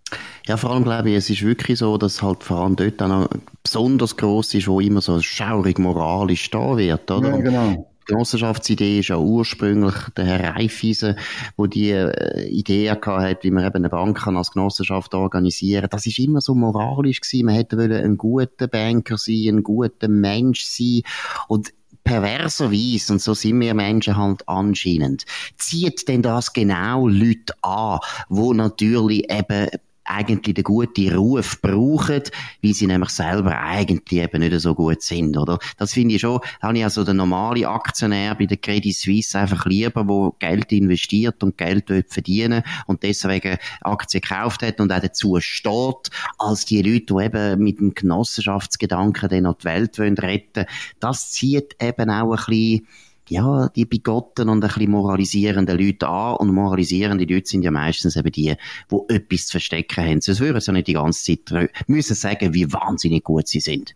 ja, 0.48 0.57
vor 0.57 0.71
allem 0.71 0.83
glaube 0.83 1.10
ich, 1.10 1.15
es 1.15 1.29
ist 1.29 1.43
wirklich 1.43 1.79
so, 1.79 1.98
dass 1.98 2.21
halt 2.21 2.43
vor 2.43 2.57
allem 2.57 2.75
dort 2.75 3.01
auch 3.01 3.07
noch 3.07 3.29
besonders 3.63 4.17
groß 4.17 4.55
ist, 4.55 4.67
wo 4.67 4.79
immer 4.79 5.01
so 5.01 5.21
schaurig 5.21 5.77
moralisch 5.79 6.50
da 6.50 6.77
wird, 6.77 7.10
oder? 7.12 7.29
Ja, 7.29 7.38
genau. 7.38 7.90
Genossenschaftsidee 8.12 9.00
ist 9.00 9.08
ja 9.08 9.18
ursprünglich 9.18 9.96
der 10.18 10.25
Herr 10.25 10.56
Reifeisen, 10.56 11.15
wo 11.56 11.65
die 11.65 11.91
äh, 11.91 12.48
Idee 12.50 12.91
hat, 12.91 13.44
wie 13.44 13.51
man 13.51 13.65
eben 13.65 13.77
eine 13.77 13.89
Bank 13.89 14.18
kann 14.20 14.36
als 14.36 14.51
Genossenschaft 14.51 15.13
organisieren. 15.13 15.88
Das 15.89 16.06
ist 16.06 16.20
immer 16.20 16.41
so 16.41 16.53
moralisch 16.53 17.22
gewesen. 17.22 17.46
Man 17.46 17.56
hätte 17.56 17.77
wollen 17.77 18.03
ein 18.03 18.18
guter 18.18 18.68
Banker 18.68 19.18
sein, 19.18 19.56
ein 19.56 19.63
guter 19.63 20.10
Mensch 20.10 20.65
sein. 20.65 21.03
Und 21.48 21.74
perverserweise, 22.03 23.13
und 23.13 23.22
so 23.22 23.34
sind 23.34 23.62
wir 23.62 23.74
Menschen 23.74 24.18
halt 24.18 24.48
anscheinend, 24.48 25.24
zieht 25.58 26.08
denn 26.10 26.22
das 26.22 26.51
genau 26.51 27.08
Leute 27.08 27.53
an, 27.62 28.00
wo 28.27 28.53
natürlich 28.53 29.32
eben 29.32 29.70
eigentlich 30.03 30.55
den 30.55 30.63
guten 30.63 31.13
Ruf 31.15 31.62
brauchen, 31.62 32.24
weil 32.62 32.74
sie 32.74 32.88
nämlich 32.88 33.10
selber 33.10 33.60
eigentlich 33.60 34.22
eben 34.22 34.41
nicht 34.41 34.60
so 34.60 34.75
gut 34.75 35.01
sind, 35.01 35.38
oder? 35.38 35.60
Das 35.77 35.93
finde 35.93 36.15
ich 36.15 36.22
schon, 36.22 36.39
habe 36.62 36.77
ich 36.77 36.84
also 36.84 37.03
den 37.03 37.17
normalen 37.17 37.65
Aktionär 37.65 38.36
bei 38.36 38.46
der 38.46 38.58
Credit 38.58 38.96
Suisse 38.96 39.38
einfach 39.38 39.65
lieber, 39.65 40.08
wo 40.08 40.36
Geld 40.39 40.72
investiert 40.72 41.43
und 41.43 41.58
Geld 41.58 41.86
verdienen 42.08 42.63
und 42.88 43.03
deswegen 43.03 43.58
Aktien 43.81 44.22
gekauft 44.22 44.63
hat 44.63 44.79
und 44.79 44.91
auch 44.91 45.00
dazu 45.00 45.38
steht, 45.39 46.10
als 46.38 46.65
die 46.65 46.81
Leute, 46.81 47.13
die 47.13 47.25
eben 47.25 47.63
mit 47.63 47.79
dem 47.79 47.93
Genossenschaftsgedanken 47.93 49.29
dann 49.29 49.43
noch 49.43 49.58
die 49.58 49.65
Welt 49.65 50.00
wollen 50.00 50.17
retten. 50.17 50.65
Das 51.00 51.31
zieht 51.31 51.75
eben 51.81 52.10
auch 52.10 52.31
ein 52.31 52.46
bisschen 52.48 52.88
ja, 53.31 53.69
die 53.69 53.85
bigotten 53.85 54.50
und 54.50 54.61
ein 54.63 54.67
bisschen 54.67 54.91
moralisierenden 54.91 55.79
Leute 55.79 56.07
an. 56.07 56.35
Und 56.35 56.53
moralisierende 56.53 57.23
Leute 57.23 57.47
sind 57.47 57.63
ja 57.63 57.71
meistens 57.71 58.17
eben 58.17 58.31
die, 58.31 58.55
die 58.91 59.13
etwas 59.13 59.45
zu 59.45 59.51
verstecken 59.51 60.05
haben. 60.05 60.21
Sonst 60.21 60.41
würden 60.41 60.59
sie 60.59 60.67
ja 60.67 60.73
nicht 60.73 60.88
die 60.88 60.93
ganze 60.93 61.38
Zeit 61.38 61.71
müssen 61.88 62.15
sagen, 62.15 62.53
wie 62.53 62.71
wahnsinnig 62.73 63.23
gut 63.23 63.47
sie 63.47 63.61
sind. 63.61 63.95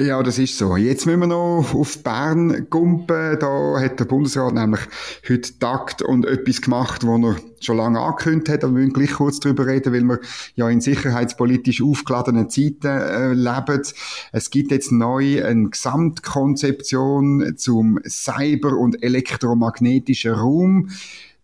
Ja, 0.00 0.22
das 0.22 0.38
ist 0.38 0.56
so. 0.56 0.76
Jetzt 0.76 1.04
müssen 1.04 1.20
wir 1.20 1.26
noch 1.26 1.74
auf 1.74 2.02
Bern 2.02 2.66
gumpen. 2.70 3.38
Da 3.38 3.78
hat 3.78 4.00
der 4.00 4.06
Bundesrat 4.06 4.54
nämlich 4.54 4.80
heute 5.28 5.58
Takt 5.58 6.00
und 6.00 6.24
etwas 6.24 6.62
gemacht, 6.62 7.06
was 7.06 7.22
er 7.22 7.36
schon 7.60 7.76
lange 7.76 8.00
angekündigt 8.00 8.48
hat. 8.48 8.64
Aber 8.64 8.72
wir 8.72 8.80
müssen 8.80 8.94
gleich 8.94 9.12
kurz 9.12 9.38
darüber 9.38 9.66
reden, 9.66 9.92
weil 9.92 10.04
wir 10.04 10.20
ja 10.54 10.70
in 10.70 10.80
sicherheitspolitisch 10.80 11.82
aufgeladenen 11.82 12.48
Zeiten 12.48 12.86
äh, 12.86 13.32
leben. 13.34 13.82
Es 14.32 14.50
gibt 14.50 14.70
jetzt 14.70 14.92
neu 14.92 15.44
eine 15.44 15.68
Gesamtkonzeption 15.68 17.54
zum 17.58 17.98
Cyber- 18.08 18.78
und 18.78 19.02
elektromagnetischen 19.02 20.32
Raum. 20.32 20.88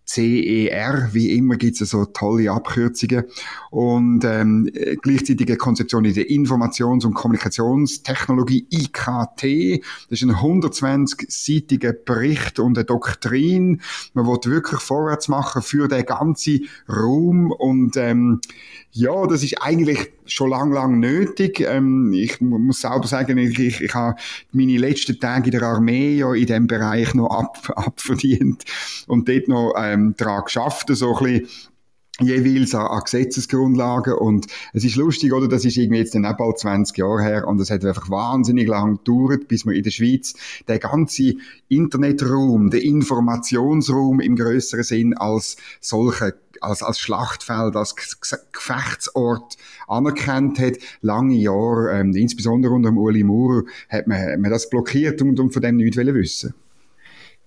CER, 0.09 1.11
wie 1.13 1.37
immer 1.37 1.57
gibt 1.57 1.81
es 1.81 1.91
so 1.91 2.07
tolle 2.07 2.51
Abkürzungen 2.51 3.25
und 3.71 4.25
ähm, 4.25 4.71
gleichzeitig 5.03 5.47
eine 5.49 5.59
Konzeption 5.59 6.07
in 6.07 6.15
der 6.15 6.31
Informations- 6.31 7.05
und 7.05 7.13
Kommunikationstechnologie 7.13 8.67
IKT. 8.73 9.85
Das 10.09 10.23
ist 10.23 10.23
ein 10.23 10.37
120-seitiger 10.37 11.93
Bericht 11.93 12.59
und 12.59 12.79
eine 12.79 12.87
Doktrin. 12.87 13.83
Man 14.15 14.27
will 14.27 14.39
wirklich 14.51 14.81
vorwärts 14.81 15.29
machen 15.29 15.61
für 15.61 15.89
den 15.89 16.07
ganzen 16.07 16.69
Raum 16.89 17.51
und 17.51 17.99
ähm, 17.99 18.41
ja, 18.93 19.27
das 19.27 19.43
ist 19.43 19.61
eigentlich 19.61 20.11
schon 20.25 20.51
lang, 20.51 20.73
lang 20.73 20.99
nötig. 20.99 21.61
Ähm, 21.61 22.13
ich 22.13 22.41
muss 22.41 22.81
selber 22.81 23.07
sagen, 23.07 23.37
ich, 23.39 23.59
ich, 23.59 23.81
ich 23.83 23.95
habe 23.95 24.19
meine 24.53 24.79
letzten 24.79 25.21
Tage 25.21 25.51
in 25.51 25.59
der 25.59 25.63
Armee 25.63 26.17
ja 26.17 26.33
in 26.33 26.47
dem 26.47 26.67
Bereich 26.67 27.15
noch 27.15 27.31
ab, 27.31 27.59
abverdient 27.77 28.65
und 29.07 29.29
dort 29.29 29.49
noch 29.49 29.75
ähm, 29.77 29.98
daran 30.17 30.45
geschafft, 30.45 30.89
so 30.93 31.17
ein 31.17 31.25
bisschen 31.25 31.49
jeweils 32.21 32.75
an, 32.75 32.87
an 32.87 33.03
Gesetzesgrundlagen. 33.05 34.15
Und 34.15 34.47
es 34.73 34.85
ist 34.85 34.97
lustig, 34.97 35.33
oder, 35.33 35.49
das 35.49 35.65
ist 35.65 35.77
irgendwie 35.77 36.01
jetzt 36.01 36.15
dann 36.15 36.27
auch 36.27 36.37
bald 36.37 36.59
20 36.59 36.97
Jahre 36.97 37.23
her. 37.23 37.49
Und 37.49 37.61
es 37.61 37.71
hat 37.71 37.85
einfach 37.85 38.11
wahnsinnig 38.11 38.67
lang 38.67 38.99
gedauert, 38.99 39.49
bis 39.49 39.65
man 39.65 39.75
in 39.75 39.83
der 39.83 39.91
Schweiz 39.91 40.35
der 40.67 40.79
ganze 40.79 41.35
Internetraum, 41.69 42.71
der 42.71 42.83
Informationsraum 42.83 44.21
im 44.21 44.37
größeren 44.37 44.85
Sinn 44.85 45.17
als 45.17 45.57
solche 45.81 46.35
als, 46.61 46.83
als 46.83 46.99
Schlachtfeld, 46.99 47.77
als 47.77 47.95
Gefechtsort 48.51 49.57
anerkannt 49.87 50.59
hat. 50.59 50.75
Lange 51.03 51.37
Jahre, 51.37 51.93
ähm, 51.93 52.13
insbesondere 52.17 52.73
unter 52.73 52.91
dem 52.91 52.99
Uli 52.99 53.23
Maurer, 53.23 53.63
hat 53.89 54.09
man, 54.09 54.41
man 54.41 54.51
das 54.51 54.69
blockiert 54.69 55.23
und, 55.23 55.39
und 55.39 55.53
von 55.53 55.63
dem 55.63 55.77
nichts 55.77 55.97
wissen 55.97 56.55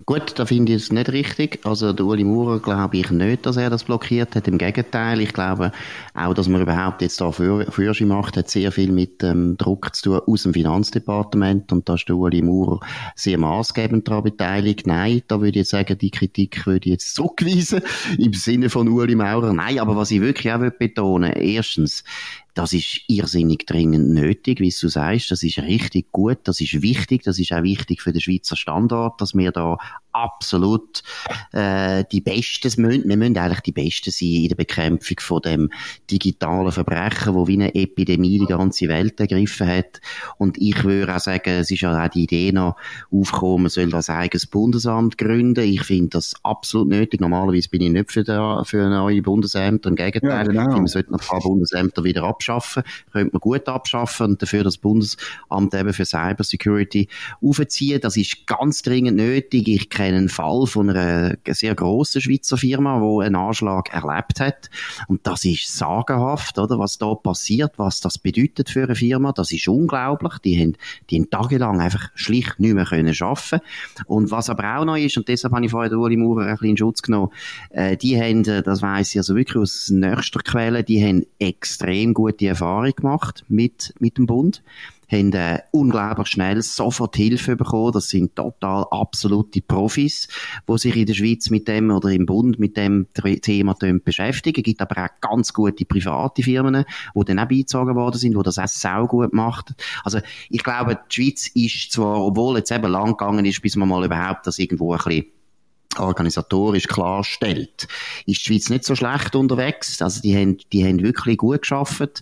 Gut, 0.05 0.34
da 0.39 0.46
finde 0.46 0.74
ich 0.74 0.84
es 0.84 0.91
nicht 0.91 1.10
richtig. 1.10 1.60
Also 1.63 1.93
der 1.93 2.05
Uli 2.05 2.24
Maurer 2.24 2.60
glaube 2.60 2.98
ich 2.98 3.12
nicht, 3.12 3.46
dass 3.46 3.58
er 3.58 3.70
das 3.70 3.84
blockiert 3.84 4.36
hat. 4.36 4.48
Im 4.48 4.58
Gegenteil, 4.58 5.22
ich 5.22 5.31
glaube 5.31 5.72
auch, 6.13 6.34
dass 6.34 6.48
man 6.48 6.62
überhaupt 6.62 7.01
jetzt 7.01 7.22
da 7.22 7.31
Fürsche 7.31 8.05
macht, 8.05 8.36
hat 8.36 8.50
sehr 8.50 8.72
viel 8.72 8.91
mit 8.91 9.22
ähm, 9.24 9.58
Druck 9.58 9.96
zu 9.96 10.17
tun 10.17 10.22
aus 10.25 10.43
dem 10.43 10.53
Finanzdepartement 10.53 11.72
und 11.72 11.88
da 11.88 11.96
ist 11.96 12.08
der 12.08 12.15
Uli 12.15 12.41
Maurer 12.41 12.79
sehr 13.15 13.38
maßgebend 13.38 14.08
daran 14.08 14.24
beteiligt. 14.24 14.88
Nein, 14.88 15.22
da 15.27 15.39
würde 15.39 15.50
ich 15.50 15.55
jetzt 15.58 15.70
sagen, 15.72 15.98
die 15.98 16.12
Kritik 16.12 16.65
würde 16.65 16.86
ich 16.86 16.93
jetzt 16.93 17.15
zurückweisen 17.15 17.81
im 18.17 18.34
Sinne 18.34 18.70
von 18.70 18.88
Uli 18.88 19.15
Maurer. 19.15 19.53
Nein, 19.53 19.79
aber 19.79 19.96
was 19.96 20.10
ich 20.12 20.22
wirklich 20.22 20.51
auch 20.51 20.60
betonen 20.79 21.34
erstens, 21.34 22.03
das 22.53 22.74
ist 22.74 23.01
irrsinnig 23.08 23.65
dringend 23.65 24.10
nötig, 24.10 24.60
wie 24.60 24.74
du 24.77 24.89
sagst. 24.89 25.31
Das 25.31 25.43
ist 25.43 25.60
richtig 25.60 26.12
gut, 26.12 26.39
das 26.43 26.60
ist 26.60 26.81
wichtig, 26.81 27.24
das 27.24 27.39
ist 27.39 27.53
auch 27.53 27.63
wichtig 27.63 28.01
für 28.01 28.12
den 28.12 28.22
Schweizer 28.22 28.58
Standort, 28.58 29.22
dass 29.22 29.34
wir 29.34 29.51
da 29.51 29.77
absolut 30.13 31.03
äh, 31.51 32.03
die 32.12 32.22
Besten 32.22 32.82
müssen. 32.82 33.08
Wir 33.08 33.18
müssen 33.18 33.38
eigentlich 33.38 33.62
die 33.62 33.72
Besten 33.72 34.12
sein 34.12 34.30
in 34.30 34.50
der 34.50 34.56
Bekämpfung 34.56 35.18
von 35.20 35.41
dem 35.41 35.70
digitalen 36.10 36.72
Verbrechen, 36.72 37.34
wo 37.34 37.48
wie 37.48 37.53
eine 37.53 37.75
Epidemie 37.75 38.39
die 38.39 38.46
ganze 38.46 38.88
Welt 38.88 39.20
ergriffen 39.20 39.68
hat. 39.68 40.01
Und 40.38 40.58
ich 40.60 40.84
würde 40.84 41.15
auch 41.15 41.20
sagen, 41.20 41.50
es 41.50 41.72
ist 41.72 41.82
ja 41.82 42.03
auch 42.03 42.10
die 42.10 42.24
Idee 42.24 42.51
noch 42.51 42.75
aufgekommen, 43.12 43.63
man 43.63 43.70
soll 43.70 43.89
das 43.89 44.10
eigenes 44.10 44.48
Bundesamt 44.48 45.18
gründen. 45.18 45.63
Ich 45.63 45.84
finde 45.84 46.10
das 46.10 46.34
absolut 46.44 46.89
nötig. 46.89 47.22
Normalerweise 47.22 47.70
bin 47.70 47.82
ich 47.82 47.91
nicht 47.91 48.12
für, 48.12 48.24
da, 48.24 48.63
für 48.63 48.89
neue 48.89 49.22
Bundesämter. 49.22 49.89
Im 49.89 49.96
Gegenteil, 49.96 50.53
ja, 50.53 50.63
genau. 50.63 50.77
man 50.77 50.88
sollte 50.88 51.12
noch 51.12 51.22
ein 51.22 51.27
paar 51.27 51.39
Bundesämter 51.41 52.03
wieder 52.03 52.24
abschaffen. 52.24 52.84
Könnte 53.12 53.32
man 53.34 53.39
gut 53.39 53.68
abschaffen 53.68 54.27
und 54.27 54.41
dafür 54.41 54.63
das 54.63 54.77
Bundesamt 54.77 55.74
eben 55.74 55.94
für 55.94 56.06
Cybersecurity 56.06 57.08
aufziehen. 57.41 58.01
Das 58.01 58.18
ist 58.18 58.46
ganz 58.48 58.82
dringend 58.82 59.18
nötig. 59.18 59.68
Ich 59.68 59.89
kenne 60.01 60.17
einen 60.17 60.29
Fall 60.29 60.65
von 60.65 60.89
einer 60.89 61.36
sehr 61.48 61.75
grossen 61.75 62.22
Schweizer 62.22 62.58
Firma, 62.58 63.00
wo 63.01 63.22
einen 63.22 63.36
Anschlag 63.36 63.93
erlebt 63.93 64.39
hat. 64.39 64.70
Und 65.08 65.27
das 65.27 65.46
ist 65.46 65.77
sagenhaft, 65.77 66.58
oder? 66.58 66.79
Was 66.79 66.98
da 66.98 67.13
passiert, 67.13 67.74
was 67.77 68.01
das 68.01 68.17
bedeutet 68.17 68.70
für 68.70 68.84
eine 68.84 68.96
Firma. 68.96 69.31
Das 69.31 69.51
ist 69.51 69.67
unglaublich. 69.67 70.34
Die 70.43 70.60
haben, 70.60 70.75
die 71.10 71.20
haben 71.20 71.29
tagelang 71.29 71.81
einfach 71.81 72.10
schlicht 72.15 72.60
nicht 72.60 72.74
mehr 72.74 72.86
können 72.86 73.15
arbeiten. 73.20 73.62
Und 74.08 74.31
was 74.31 74.50
aber 74.50 74.77
auch 74.77 74.86
noch 74.86 74.98
ist, 74.98 75.17
und 75.17 75.27
deshalb 75.27 75.53
habe 75.53 75.65
ich 75.65 75.72
vorhin 75.72 75.93
Uli 75.93 76.17
Maurer 76.17 76.46
ein 76.46 76.51
bisschen 76.53 76.70
in 76.70 76.77
Schutz 76.77 77.01
genommen, 77.01 77.31
äh, 77.70 77.96
die 77.96 78.20
haben, 78.20 78.43
äh, 78.46 78.63
das 78.63 78.81
weiss 78.81 79.12
ich 79.12 79.17
also 79.17 79.36
wirklich 79.36 79.62
aus 79.62 79.89
nächster 79.89 80.39
Quelle, 80.39 80.84
die 80.84 81.03
haben 81.05 81.25
extrem 81.38 82.13
gute 82.13 82.48
Erfahrung 82.48 82.93
gemacht 82.96 83.43
mit, 83.48 83.93
mit 84.00 84.17
dem 84.17 84.25
Bund 84.25 84.63
haben 85.12 85.34
äh, 85.34 85.60
unglaublich 85.72 86.27
schnell 86.27 86.62
sofort 86.62 87.15
Hilfe 87.15 87.56
bekommen. 87.56 87.91
Das 87.91 88.10
sind 88.10 88.36
total 88.36 88.86
absolute 88.91 89.62
Profis, 89.62 90.27
die 90.68 90.77
sich 90.77 90.96
in 90.96 91.06
der 91.06 91.13
Schweiz 91.13 91.50
mit 91.50 91.68
dem 91.68 91.91
oder 91.91 92.10
im 92.10 92.25
Bund 92.25 92.60
mit 92.60 92.77
dem 92.77 93.08
Thema 93.13 93.75
beschäftigen. 94.03 94.62
Es 94.62 94.63
gibt 94.63 94.82
aber 94.82 95.06
auch 95.06 95.22
ganz 95.22 95.53
gute 95.53 95.86
private 95.86 96.44
Firmen, 96.44 96.86
die 97.15 97.25
dann 97.25 97.39
auch 97.39 97.48
beizogen 97.48 97.96
worden 97.96 98.18
sind, 98.18 98.38
die 98.38 98.44
das 98.44 98.58
auch 98.58 98.68
sau 98.68 99.08
gut 99.08 99.34
machen. 99.34 99.75
Also 100.03 100.20
ich 100.50 100.63
glaube, 100.63 101.00
die 101.10 101.15
Schweiz 101.15 101.48
ist 101.53 101.91
zwar, 101.91 102.25
obwohl 102.25 102.58
jetzt 102.58 102.72
eben 102.72 102.91
lang 102.91 103.18
gegangen 103.18 103.46
ist, 103.46 103.62
bis 103.62 103.75
man 103.75 103.89
mal 103.89 104.06
überhaupt 104.06 104.48
das 104.48 104.60
irgendwo 104.60 104.94
ein 104.94 105.00
bisschen 105.00 105.25
organisatorisch 105.98 106.88
klarstellt, 106.88 107.88
ist 108.25 108.41
die 108.41 108.46
Schweiz 108.46 108.70
nicht 108.70 108.86
so 108.86 108.96
schlecht 108.96 109.36
unterwegs. 109.36 110.01
Also 110.01 110.22
die 110.22 110.36
haben, 110.36 110.58
die 110.72 110.86
haben 110.86 111.01
wirklich 111.01 111.38
gut 111.38 111.62
geschafft. 111.62 112.22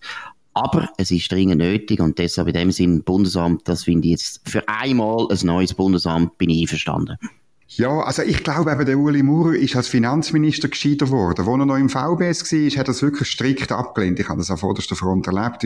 Aber 0.61 0.89
es 0.97 1.09
ist 1.09 1.31
dringend 1.31 1.59
nötig 1.59 2.01
und 2.01 2.17
deshalb 2.17 2.49
in 2.49 2.53
dem 2.53 2.71
Sinn 2.71 3.03
Bundesamt, 3.03 3.67
das 3.67 3.85
finde 3.85 4.07
ich 4.07 4.11
jetzt 4.11 4.41
für 4.49 4.67
einmal 4.67 5.27
ein 5.29 5.39
neues 5.43 5.73
Bundesamt, 5.73 6.37
bin 6.37 6.49
ich 6.49 6.61
einverstanden. 6.61 7.15
Ja, 7.73 7.99
also 7.99 8.23
ich 8.23 8.43
glaube 8.43 8.71
eben, 8.71 8.83
der 8.83 8.97
Uli 8.97 9.21
Maurer 9.21 9.53
ist 9.53 9.75
als 9.75 9.87
Finanzminister 9.87 10.69
gescheitert 10.69 11.11
worden. 11.11 11.45
Wo 11.45 11.55
er 11.55 11.67
noch 11.67 11.77
im 11.77 11.87
VBS 11.87 12.51
war, 12.51 12.69
hat 12.71 12.77
er 12.77 12.83
das 12.85 13.03
wirklich 13.03 13.29
strikt 13.29 13.71
abgelehnt. 13.71 14.19
Ich 14.19 14.27
habe 14.27 14.39
das 14.39 14.49
auf 14.49 14.61
vorderster 14.61 14.95
Front 14.95 15.27
erlebt. 15.27 15.63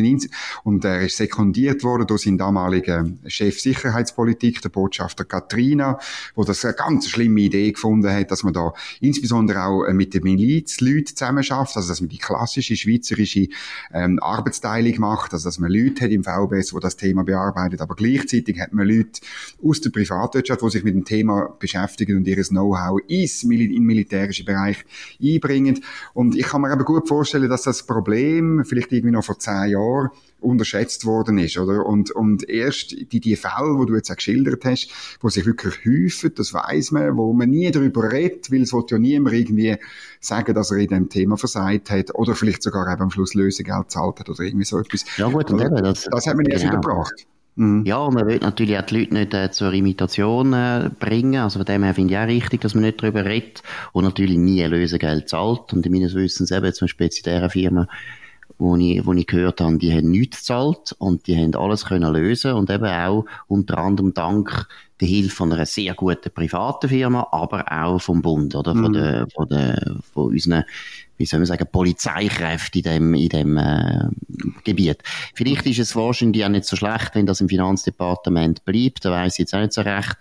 Und 0.65 0.83
er 0.83 0.99
ist 0.99 1.15
sekundiert 1.15 1.81
worden 1.81 2.05
durch 2.05 2.23
seinen 2.23 2.37
damaligen 2.37 3.19
Chef 3.27 3.57
Sicherheitspolitik, 3.57 4.61
der 4.61 4.67
Botschafter 4.67 5.23
Katrina, 5.23 5.97
wo 6.35 6.43
das 6.43 6.65
eine 6.65 6.73
ganz 6.73 7.07
schlimme 7.07 7.39
Idee 7.39 7.71
gefunden 7.71 8.11
hat, 8.11 8.31
dass 8.31 8.43
man 8.43 8.51
da 8.51 8.73
insbesondere 8.99 9.63
auch 9.63 9.85
äh, 9.85 9.93
mit 9.93 10.13
den 10.13 10.23
Milizleuten 10.23 11.15
zusammen 11.15 11.41
schafft, 11.41 11.77
also 11.77 11.87
dass 11.87 12.01
man 12.01 12.09
die 12.09 12.17
klassische 12.17 12.75
schweizerische 12.75 13.47
ähm, 13.93 14.19
Arbeitsteilung 14.21 14.99
macht, 14.99 15.31
also 15.31 15.47
dass 15.47 15.57
man 15.57 15.71
Leute 15.71 16.03
hat 16.03 16.11
im 16.11 16.25
VBS, 16.25 16.73
wo 16.73 16.79
das 16.79 16.97
Thema 16.97 17.23
bearbeitet, 17.23 17.79
aber 17.79 17.95
gleichzeitig 17.95 18.59
hat 18.59 18.73
man 18.73 18.87
Leute 18.87 19.21
aus 19.63 19.79
der 19.79 19.91
Privatwirtschaft, 19.91 20.61
die 20.61 20.69
sich 20.69 20.83
mit 20.83 20.95
dem 20.95 21.05
Thema 21.05 21.55
beschäftigen 21.59 21.92
beschäftigen 21.93 22.17
und 22.17 22.27
ihr 22.27 22.43
Know-how 22.43 22.99
ins 23.07 23.43
in 23.43 23.83
militärischen 23.83 24.45
Bereich 24.45 24.83
einbringen. 25.21 25.81
Und 26.13 26.35
ich 26.35 26.45
kann 26.45 26.61
mir 26.61 26.71
aber 26.71 26.83
gut 26.83 27.07
vorstellen, 27.07 27.49
dass 27.49 27.63
das 27.63 27.85
Problem 27.85 28.63
vielleicht 28.65 28.91
irgendwie 28.91 29.11
noch 29.11 29.23
vor 29.23 29.39
zehn 29.39 29.69
Jahren 29.69 30.09
unterschätzt 30.39 31.05
worden 31.05 31.37
ist, 31.37 31.57
oder? 31.57 31.85
Und, 31.85 32.11
und 32.11 32.49
erst 32.49 32.91
die, 32.91 33.19
die 33.21 33.35
Fälle, 33.37 33.77
wo 33.77 33.85
du 33.85 33.95
jetzt 33.95 34.11
auch 34.11 34.15
geschildert 34.17 34.65
hast, 34.65 34.89
wo 35.21 35.29
sich 35.29 35.45
wirklich 35.45 35.85
häufen, 35.85 36.33
das 36.35 36.53
weiß 36.53 36.91
man, 36.91 37.15
wo 37.15 37.31
man 37.31 37.49
nie 37.49 37.71
darüber 37.71 38.11
redet, 38.11 38.51
weil 38.51 38.61
es 38.61 38.73
wird 38.73 38.91
ja 38.91 38.99
niemand 38.99 39.35
irgendwie 39.35 39.77
sagen, 40.19 40.53
dass 40.53 40.71
er 40.71 40.77
in 40.77 40.89
dem 40.89 41.09
Thema 41.09 41.37
versagt 41.37 41.91
hat, 41.91 42.13
oder 42.15 42.35
vielleicht 42.35 42.61
sogar 42.61 42.91
eben 42.91 43.03
am 43.03 43.09
Schluss 43.09 43.35
Lösegeld 43.35 43.89
zahlt 43.89 44.19
hat, 44.19 44.29
oder 44.29 44.41
irgendwie 44.41 44.65
so 44.65 44.79
etwas. 44.79 45.05
Ja 45.15 45.29
gut, 45.29 45.49
und 45.49 45.61
eben, 45.61 45.75
das, 45.77 46.09
das 46.11 46.27
hat 46.27 46.35
man 46.35 46.45
erst 46.45 46.63
genau. 46.63 46.73
wieder 46.73 46.81
gebracht. 46.81 47.25
Mhm. 47.55 47.85
Ja, 47.85 47.97
und 47.97 48.15
man 48.15 48.27
will 48.27 48.39
natürlich 48.39 48.77
auch 48.77 48.83
die 48.83 48.99
Leute 48.99 49.13
nicht 49.13 49.33
äh, 49.33 49.51
zur 49.51 49.73
Imitation 49.73 50.53
äh, 50.53 50.89
bringen. 50.99 51.41
Also 51.41 51.59
von 51.59 51.65
dem 51.65 51.83
her 51.83 51.93
finde 51.93 52.13
ich 52.13 52.19
auch 52.19 52.27
richtig, 52.27 52.61
dass 52.61 52.73
man 52.73 52.83
nicht 52.83 53.01
darüber 53.01 53.25
redet 53.25 53.61
und 53.91 54.03
natürlich 54.03 54.37
nie 54.37 54.63
ein 54.63 54.71
Lösegeld 54.71 55.29
zahlt. 55.29 55.71
Und 55.73 55.85
in 55.85 55.91
meines 55.91 56.15
Wissens 56.15 56.51
eben 56.51 56.73
zum 56.73 56.85
Beispiel 56.85 57.07
in 57.07 57.11
dieser 57.11 57.49
Firma, 57.49 57.87
wo 58.57 58.75
ich, 58.75 59.05
wo 59.05 59.13
ich 59.13 59.27
gehört 59.27 59.61
habe, 59.61 59.77
die 59.77 59.93
haben 59.93 60.09
nichts 60.09 60.39
gezahlt 60.39 60.95
und 60.97 61.27
die 61.27 61.37
haben 61.37 61.55
alles 61.55 61.85
können 61.85 62.11
lösen 62.13 62.53
und 62.53 62.69
eben 62.69 62.85
auch 62.85 63.25
unter 63.47 63.77
anderem 63.77 64.13
dank 64.13 64.67
der 64.99 65.07
Hilfe 65.07 65.35
von 65.35 65.51
einer 65.51 65.65
sehr 65.65 65.93
guten 65.95 66.31
privaten 66.31 66.87
Firma, 66.87 67.27
aber 67.31 67.65
auch 67.71 67.99
vom 67.99 68.21
Bund, 68.21 68.55
oder? 68.55 68.73
Von, 68.73 68.91
mhm. 68.91 68.93
der, 68.93 69.27
von, 69.33 69.49
der, 69.49 69.95
von 70.13 70.27
unseren 70.27 70.63
wie 71.23 71.25
soll 71.25 71.39
man 71.39 71.45
sagen, 71.45 71.65
Polizeikräfte 71.71 72.79
in 72.79 72.83
dem, 72.83 73.13
in 73.13 73.29
dem 73.29 73.57
äh, 73.57 74.09
Gebiet. 74.65 75.01
Vielleicht 75.33 75.65
ist 75.65 75.79
es 75.79 75.95
wahrscheinlich 75.95 76.43
auch 76.43 76.49
nicht 76.49 76.65
so 76.65 76.75
schlecht, 76.75 77.11
wenn 77.15 77.25
das 77.25 77.39
im 77.39 77.47
Finanzdepartement 77.47 78.65
bleibt, 78.65 79.05
da 79.05 79.11
weiß 79.11 79.35
ich 79.35 79.39
jetzt 79.39 79.55
auch 79.55 79.61
nicht 79.61 79.71
so 79.71 79.81
recht. 79.81 80.17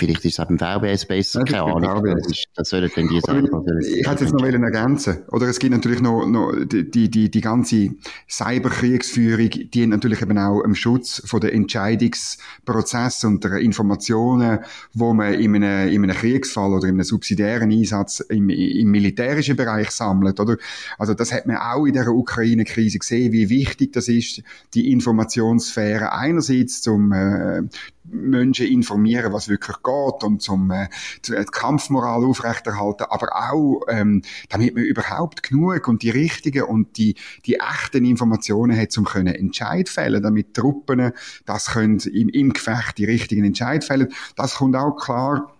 Vielleicht 0.00 0.24
ist 0.24 0.32
es 0.32 0.40
auch 0.40 0.46
beim 0.46 0.58
VBS 0.58 1.04
besser, 1.04 1.44
keine 1.44 1.62
Ahnung. 1.62 2.16
VBS. 2.16 2.44
Das 2.54 2.70
sollen 2.70 2.90
dann 2.96 3.08
die 3.08 3.20
sagen. 3.20 3.48
Ich 3.82 4.08
hätte 4.08 4.24
jetzt 4.24 4.32
noch 4.32 4.42
ergänzen 4.42 5.18
Oder 5.30 5.46
es 5.48 5.58
gibt 5.58 5.74
natürlich 5.74 6.00
noch, 6.00 6.26
noch 6.26 6.54
die, 6.64 6.90
die, 6.90 7.10
die, 7.10 7.30
die 7.30 7.40
ganze 7.42 7.90
Cyberkriegsführung, 8.26 9.50
die 9.50 9.86
natürlich 9.86 10.22
eben 10.22 10.38
auch 10.38 10.62
im 10.62 10.74
Schutz 10.74 11.20
von 11.26 11.40
der 11.40 11.52
Entscheidungsprozesse 11.52 13.26
und 13.26 13.44
der 13.44 13.58
Informationen, 13.58 14.60
wo 14.94 15.12
man 15.12 15.34
in 15.34 15.56
einem, 15.56 15.92
in 15.92 16.02
einem 16.02 16.16
Kriegsfall 16.16 16.72
oder 16.72 16.88
in 16.88 16.94
einem 16.94 17.04
subsidiären 17.04 17.70
Einsatz 17.70 18.20
im, 18.20 18.48
im 18.48 18.90
militärischen 18.90 19.56
Bereich 19.56 19.90
sammelt, 19.90 20.40
oder? 20.40 20.56
Also 20.96 21.12
das 21.12 21.30
hat 21.30 21.44
man 21.44 21.58
auch 21.58 21.84
in 21.84 21.92
der 21.92 22.08
Ukraine-Krise 22.08 23.00
gesehen, 23.00 23.32
wie 23.32 23.50
wichtig 23.50 23.92
das 23.92 24.08
ist, 24.08 24.42
die 24.72 24.92
Informationssphäre 24.92 26.12
einerseits 26.12 26.80
zum 26.80 27.12
äh, 27.12 27.64
Menschen 28.04 28.66
informieren, 28.66 29.32
was 29.32 29.48
wirklich 29.48 29.76
geht 29.82 30.24
und 30.24 30.42
zum 30.42 30.70
äh, 30.70 30.88
die 31.26 31.32
Kampfmoral 31.50 32.24
aufrechterhalten, 32.24 33.06
aber 33.08 33.28
auch 33.34 33.82
ähm, 33.88 34.22
damit 34.48 34.74
man 34.74 34.84
überhaupt 34.84 35.42
genug 35.42 35.86
und 35.86 36.02
die 36.02 36.10
richtigen 36.10 36.64
und 36.64 36.96
die 36.96 37.14
die 37.46 37.58
echten 37.60 38.04
Informationen 38.04 38.78
hat, 38.78 38.96
um 38.98 39.04
können 39.04 39.34
Entscheid 39.34 39.88
fällen, 39.88 40.22
damit 40.22 40.54
Truppen 40.54 41.12
das 41.44 41.66
können 41.66 41.98
im, 41.98 42.28
im 42.28 42.52
Gefecht 42.52 42.98
die 42.98 43.04
richtigen 43.04 43.44
Entscheid 43.44 43.84
fällen. 43.84 44.08
Das 44.36 44.56
kommt 44.56 44.76
auch 44.76 44.96
klar 44.96 45.52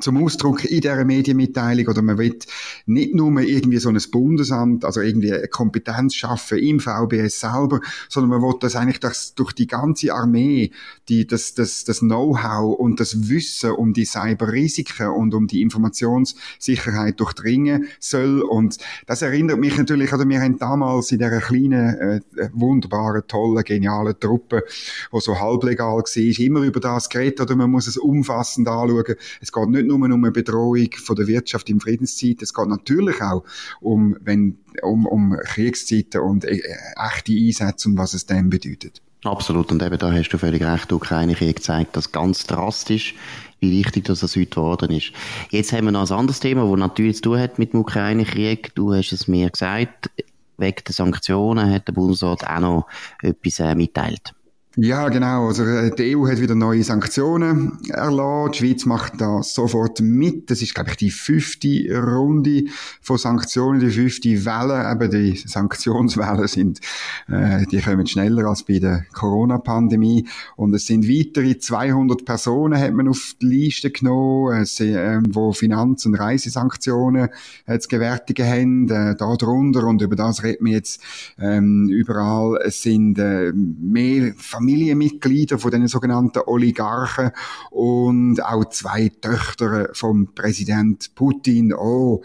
zum 0.00 0.22
Ausdruck 0.22 0.64
in 0.64 0.80
dieser 0.80 1.04
Medienmitteilung 1.04 1.86
oder 1.86 2.02
man 2.02 2.18
will 2.18 2.38
nicht 2.86 3.14
nur 3.14 3.40
irgendwie 3.40 3.78
so 3.78 3.88
ein 3.88 3.98
Bundesamt, 4.10 4.84
also 4.84 5.00
irgendwie 5.00 5.32
eine 5.32 5.48
Kompetenz 5.48 6.14
schaffen 6.14 6.58
im 6.58 6.80
VBS 6.80 7.40
selber, 7.40 7.80
sondern 8.08 8.30
man 8.30 8.42
will 8.42 8.58
das 8.60 8.76
eigentlich 8.76 9.00
das, 9.00 9.34
durch 9.34 9.52
die 9.52 9.66
ganze 9.66 10.14
Armee, 10.14 10.70
die, 11.08 11.26
das, 11.26 11.54
das, 11.54 11.84
das 11.84 12.00
Know-how 12.00 12.78
und 12.78 13.00
das 13.00 13.28
Wissen 13.28 13.72
um 13.72 13.92
die 13.92 14.04
Cyberrisiken 14.04 15.08
und 15.08 15.34
um 15.34 15.46
die 15.46 15.62
Informationssicherheit 15.62 17.18
durchdringen 17.20 17.86
soll 17.98 18.42
und 18.42 18.78
das 19.06 19.22
erinnert 19.22 19.58
mich 19.58 19.76
natürlich, 19.76 20.12
oder 20.12 20.28
wir 20.28 20.40
haben 20.40 20.58
damals 20.58 21.12
in 21.12 21.18
dieser 21.18 21.40
kleinen, 21.40 21.98
äh, 21.98 22.20
wunderbaren, 22.52 23.22
tollen, 23.26 23.64
genialen 23.64 24.18
Truppe, 24.18 24.64
die 25.12 25.20
so 25.20 25.38
halblegal 25.38 25.98
war, 25.98 26.44
immer 26.44 26.60
über 26.60 26.80
das 26.80 27.08
geredet 27.08 27.40
oder 27.40 27.56
man 27.56 27.70
muss 27.70 27.86
es 27.86 27.96
umfassend 27.96 28.68
anschauen. 28.68 29.16
Es 29.40 29.52
geht 29.52 29.68
nicht 29.68 29.86
nur 29.98 30.14
um 30.14 30.24
eine 30.24 30.32
Bedrohung 30.32 30.88
von 31.02 31.16
der 31.16 31.26
Wirtschaft 31.26 31.68
im 31.70 31.80
Friedenszeit, 31.80 32.42
es 32.42 32.54
geht 32.54 32.68
natürlich 32.68 33.20
auch 33.20 33.44
um, 33.80 34.16
wenn, 34.20 34.58
um, 34.82 35.06
um 35.06 35.36
Kriegszeiten 35.44 36.20
und 36.20 36.44
äh, 36.44 36.60
echte 36.96 37.32
Einsätze 37.32 37.88
und 37.88 37.98
was 37.98 38.14
es 38.14 38.26
dann 38.26 38.50
bedeutet. 38.50 39.02
Absolut, 39.24 39.70
und 39.70 39.82
eben 39.82 39.98
da 39.98 40.12
hast 40.12 40.30
du 40.30 40.38
völlig 40.38 40.62
recht, 40.62 40.90
der 40.90 40.96
Ukraine-Krieg 40.96 41.62
zeigt 41.62 41.94
das 41.96 42.10
ganz 42.10 42.46
drastisch, 42.46 43.14
wie 43.60 43.70
wichtig 43.70 44.04
das 44.04 44.22
heute 44.22 44.46
geworden 44.46 44.90
ist. 44.92 45.12
Jetzt 45.50 45.72
haben 45.72 45.84
wir 45.84 45.92
noch 45.92 46.10
ein 46.10 46.18
anderes 46.18 46.40
Thema, 46.40 46.64
das 46.64 46.78
natürlich 46.78 47.16
zu 47.16 47.22
tun 47.22 47.38
hat 47.38 47.58
mit 47.58 47.74
dem 47.74 47.80
Ukraine-Krieg. 47.80 48.74
Du 48.74 48.94
hast 48.94 49.12
es 49.12 49.28
mir 49.28 49.50
gesagt, 49.50 50.10
wegen 50.56 50.84
der 50.86 50.94
Sanktionen 50.94 51.70
hat 51.70 51.86
der 51.88 51.92
Bundesrat 51.92 52.46
auch 52.46 52.60
noch 52.60 52.86
etwas 53.22 53.60
äh, 53.60 53.74
mitteilt. 53.74 54.34
Ja, 54.76 55.08
genau. 55.08 55.48
Also 55.48 55.64
äh, 55.64 55.90
die 55.90 56.16
EU 56.16 56.28
hat 56.28 56.40
wieder 56.40 56.54
neue 56.54 56.84
Sanktionen 56.84 57.78
erlassen. 57.88 58.52
Die 58.52 58.58
Schweiz 58.58 58.86
macht 58.86 59.20
da 59.20 59.42
sofort 59.42 60.00
mit. 60.00 60.48
Das 60.48 60.62
ist, 60.62 60.76
glaube 60.76 60.90
ich, 60.90 60.96
die 60.96 61.10
fünfte 61.10 61.68
Runde 62.00 62.66
von 63.02 63.18
Sanktionen, 63.18 63.80
die 63.80 63.90
fünfte 63.90 64.44
Welle. 64.44 64.88
Eben 64.92 65.10
die 65.10 65.36
Sanktionswellen 65.36 66.46
sind, 66.46 66.80
äh, 67.26 67.66
die 67.66 67.80
kommen 67.80 68.06
schneller 68.06 68.44
als 68.44 68.62
bei 68.62 68.78
der 68.78 69.04
Corona-Pandemie. 69.12 70.28
Und 70.54 70.72
es 70.72 70.86
sind 70.86 71.08
weitere 71.08 71.58
200 71.58 72.24
Personen 72.24 72.78
hat 72.78 72.92
man 72.92 73.08
auf 73.08 73.34
die 73.42 73.46
Liste 73.46 73.90
genommen, 73.90 74.62
äh, 74.62 75.20
wo 75.30 75.52
Finanz- 75.52 76.06
und 76.06 76.14
Reisesanktionen 76.14 77.28
äh, 77.66 77.80
zu 77.80 77.88
gewärtigen 77.88 78.46
haben. 78.46 78.88
Äh, 78.88 79.16
da 79.16 79.34
drunter 79.34 79.82
und 79.82 80.00
über 80.00 80.14
das 80.14 80.44
reden 80.44 80.66
wir 80.66 80.74
jetzt 80.74 81.02
ähm, 81.40 81.88
überall. 81.88 82.60
Es 82.64 82.82
sind 82.82 83.18
äh, 83.18 83.52
mehr 83.52 84.32
Familienmitglieder 84.60 85.58
von 85.58 85.70
den 85.70 85.88
sogenannten 85.88 86.42
Oligarchen 86.44 87.30
und 87.70 88.44
auch 88.44 88.66
zwei 88.66 89.08
Töchter 89.08 89.88
vom 89.94 90.34
Präsident 90.34 91.14
Putin. 91.14 91.72
Oh, 91.72 92.22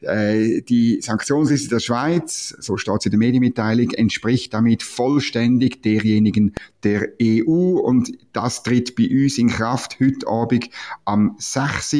äh, 0.00 0.62
die 0.62 1.00
Sanktionsliste 1.02 1.70
der 1.70 1.80
Schweiz, 1.80 2.54
so 2.60 2.76
steht 2.76 3.00
es 3.00 3.06
in 3.06 3.10
der 3.10 3.18
Medienmitteilung, 3.18 3.90
entspricht 3.90 4.54
damit 4.54 4.84
vollständig 4.84 5.82
derjenigen 5.82 6.54
der 6.84 7.08
EU 7.20 7.80
und 7.80 8.12
das 8.32 8.62
tritt 8.62 8.94
bei 8.94 9.08
uns 9.10 9.38
in 9.38 9.48
Kraft 9.48 9.98
heute 10.00 10.28
Abend 10.28 10.70
am 11.04 11.34
6. 11.38 11.96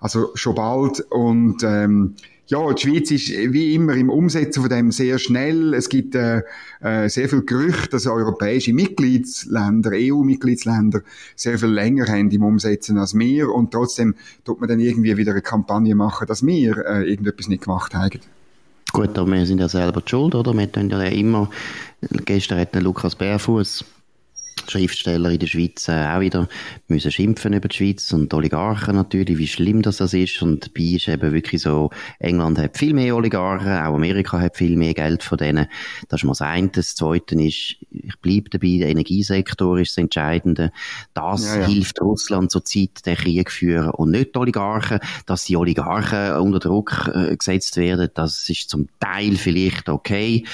Also 0.00 0.30
schon 0.34 0.54
bald 0.54 1.00
und 1.10 1.62
ähm, 1.62 2.14
ja, 2.48 2.72
die 2.72 2.80
Schweiz 2.80 3.10
ist 3.10 3.28
wie 3.28 3.74
immer 3.74 3.94
im 3.94 4.08
Umsetzen 4.08 4.62
von 4.62 4.70
dem 4.70 4.90
sehr 4.90 5.18
schnell. 5.18 5.74
Es 5.74 5.90
gibt 5.90 6.14
äh, 6.14 6.42
äh, 6.80 7.08
sehr 7.08 7.28
viel 7.28 7.42
Gerüchte, 7.42 7.90
dass 7.90 8.06
europäische 8.06 8.72
Mitgliedsländer, 8.72 9.90
EU-Mitgliedsländer 9.92 11.02
sehr 11.36 11.58
viel 11.58 11.68
länger 11.68 12.06
haben 12.06 12.30
im 12.30 12.42
Umsetzen 12.42 12.96
als 12.96 13.16
wir 13.16 13.50
und 13.50 13.70
trotzdem 13.70 14.14
tut 14.44 14.60
man 14.60 14.68
dann 14.68 14.80
irgendwie 14.80 15.16
wieder 15.18 15.32
eine 15.32 15.42
Kampagne 15.42 15.94
machen, 15.94 16.26
dass 16.26 16.44
wir 16.44 16.78
äh, 16.86 17.10
irgendetwas 17.10 17.48
nicht 17.48 17.64
gemacht 17.64 17.94
haben. 17.94 18.20
Gut, 18.92 19.18
aber 19.18 19.30
wir 19.30 19.44
sind 19.44 19.60
ja 19.60 19.68
selber 19.68 20.00
die 20.00 20.08
schuld, 20.08 20.34
oder? 20.34 20.54
Wir 20.54 20.72
tun 20.72 20.88
ja 20.88 21.02
immer, 21.02 21.50
gestern 22.24 22.58
hat 22.58 22.74
Lukas 22.74 23.14
Bärfuß 23.14 23.84
Schriftsteller 24.72 25.30
in 25.30 25.38
der 25.38 25.46
Schweiz 25.46 25.88
äh, 25.88 26.06
auch 26.06 26.20
wieder 26.20 26.48
müssen 26.88 27.10
schimpfen 27.10 27.52
über 27.52 27.68
die 27.68 27.76
Schweiz 27.76 28.12
und 28.12 28.32
die 28.32 28.36
Oligarchen 28.36 28.94
natürlich, 28.94 29.38
wie 29.38 29.46
schlimm 29.46 29.82
das, 29.82 29.98
das 29.98 30.14
ist. 30.14 30.42
Und 30.42 30.66
dabei 30.66 30.96
ist 30.96 31.08
eben 31.08 31.32
wirklich 31.32 31.62
so, 31.62 31.90
England 32.18 32.58
hat 32.58 32.78
viel 32.78 32.94
mehr 32.94 33.16
Oligarchen, 33.16 33.72
auch 33.72 33.94
Amerika 33.94 34.40
hat 34.40 34.56
viel 34.56 34.76
mehr 34.76 34.94
Geld 34.94 35.22
von 35.22 35.38
denen. 35.38 35.66
Das 36.08 36.20
ist 36.20 36.24
mal 36.24 36.32
das 36.32 36.42
eine. 36.42 36.68
Das 36.68 36.94
zweite 36.94 37.34
ist, 37.40 37.76
ich 37.90 38.18
bleibe 38.20 38.50
dabei, 38.50 38.78
der 38.78 38.88
Energiesektor 38.88 39.78
ist 39.78 39.92
das 39.92 40.02
Entscheidende. 40.02 40.72
Das 41.14 41.46
ja, 41.46 41.60
ja. 41.60 41.66
hilft 41.66 42.00
Russland 42.00 42.50
zurzeit, 42.50 43.04
den 43.06 43.16
Krieg 43.16 43.50
führen 43.50 43.90
und 43.90 44.10
nicht 44.10 44.34
die 44.34 44.38
Oligarchen. 44.38 45.00
Dass 45.26 45.44
die 45.44 45.56
Oligarchen 45.56 46.32
unter 46.36 46.58
Druck 46.58 47.10
äh, 47.14 47.36
gesetzt 47.36 47.76
werden, 47.76 48.08
das 48.14 48.48
ist 48.48 48.70
zum 48.70 48.88
Teil 49.00 49.36
vielleicht 49.36 49.88
okay, 49.88 50.44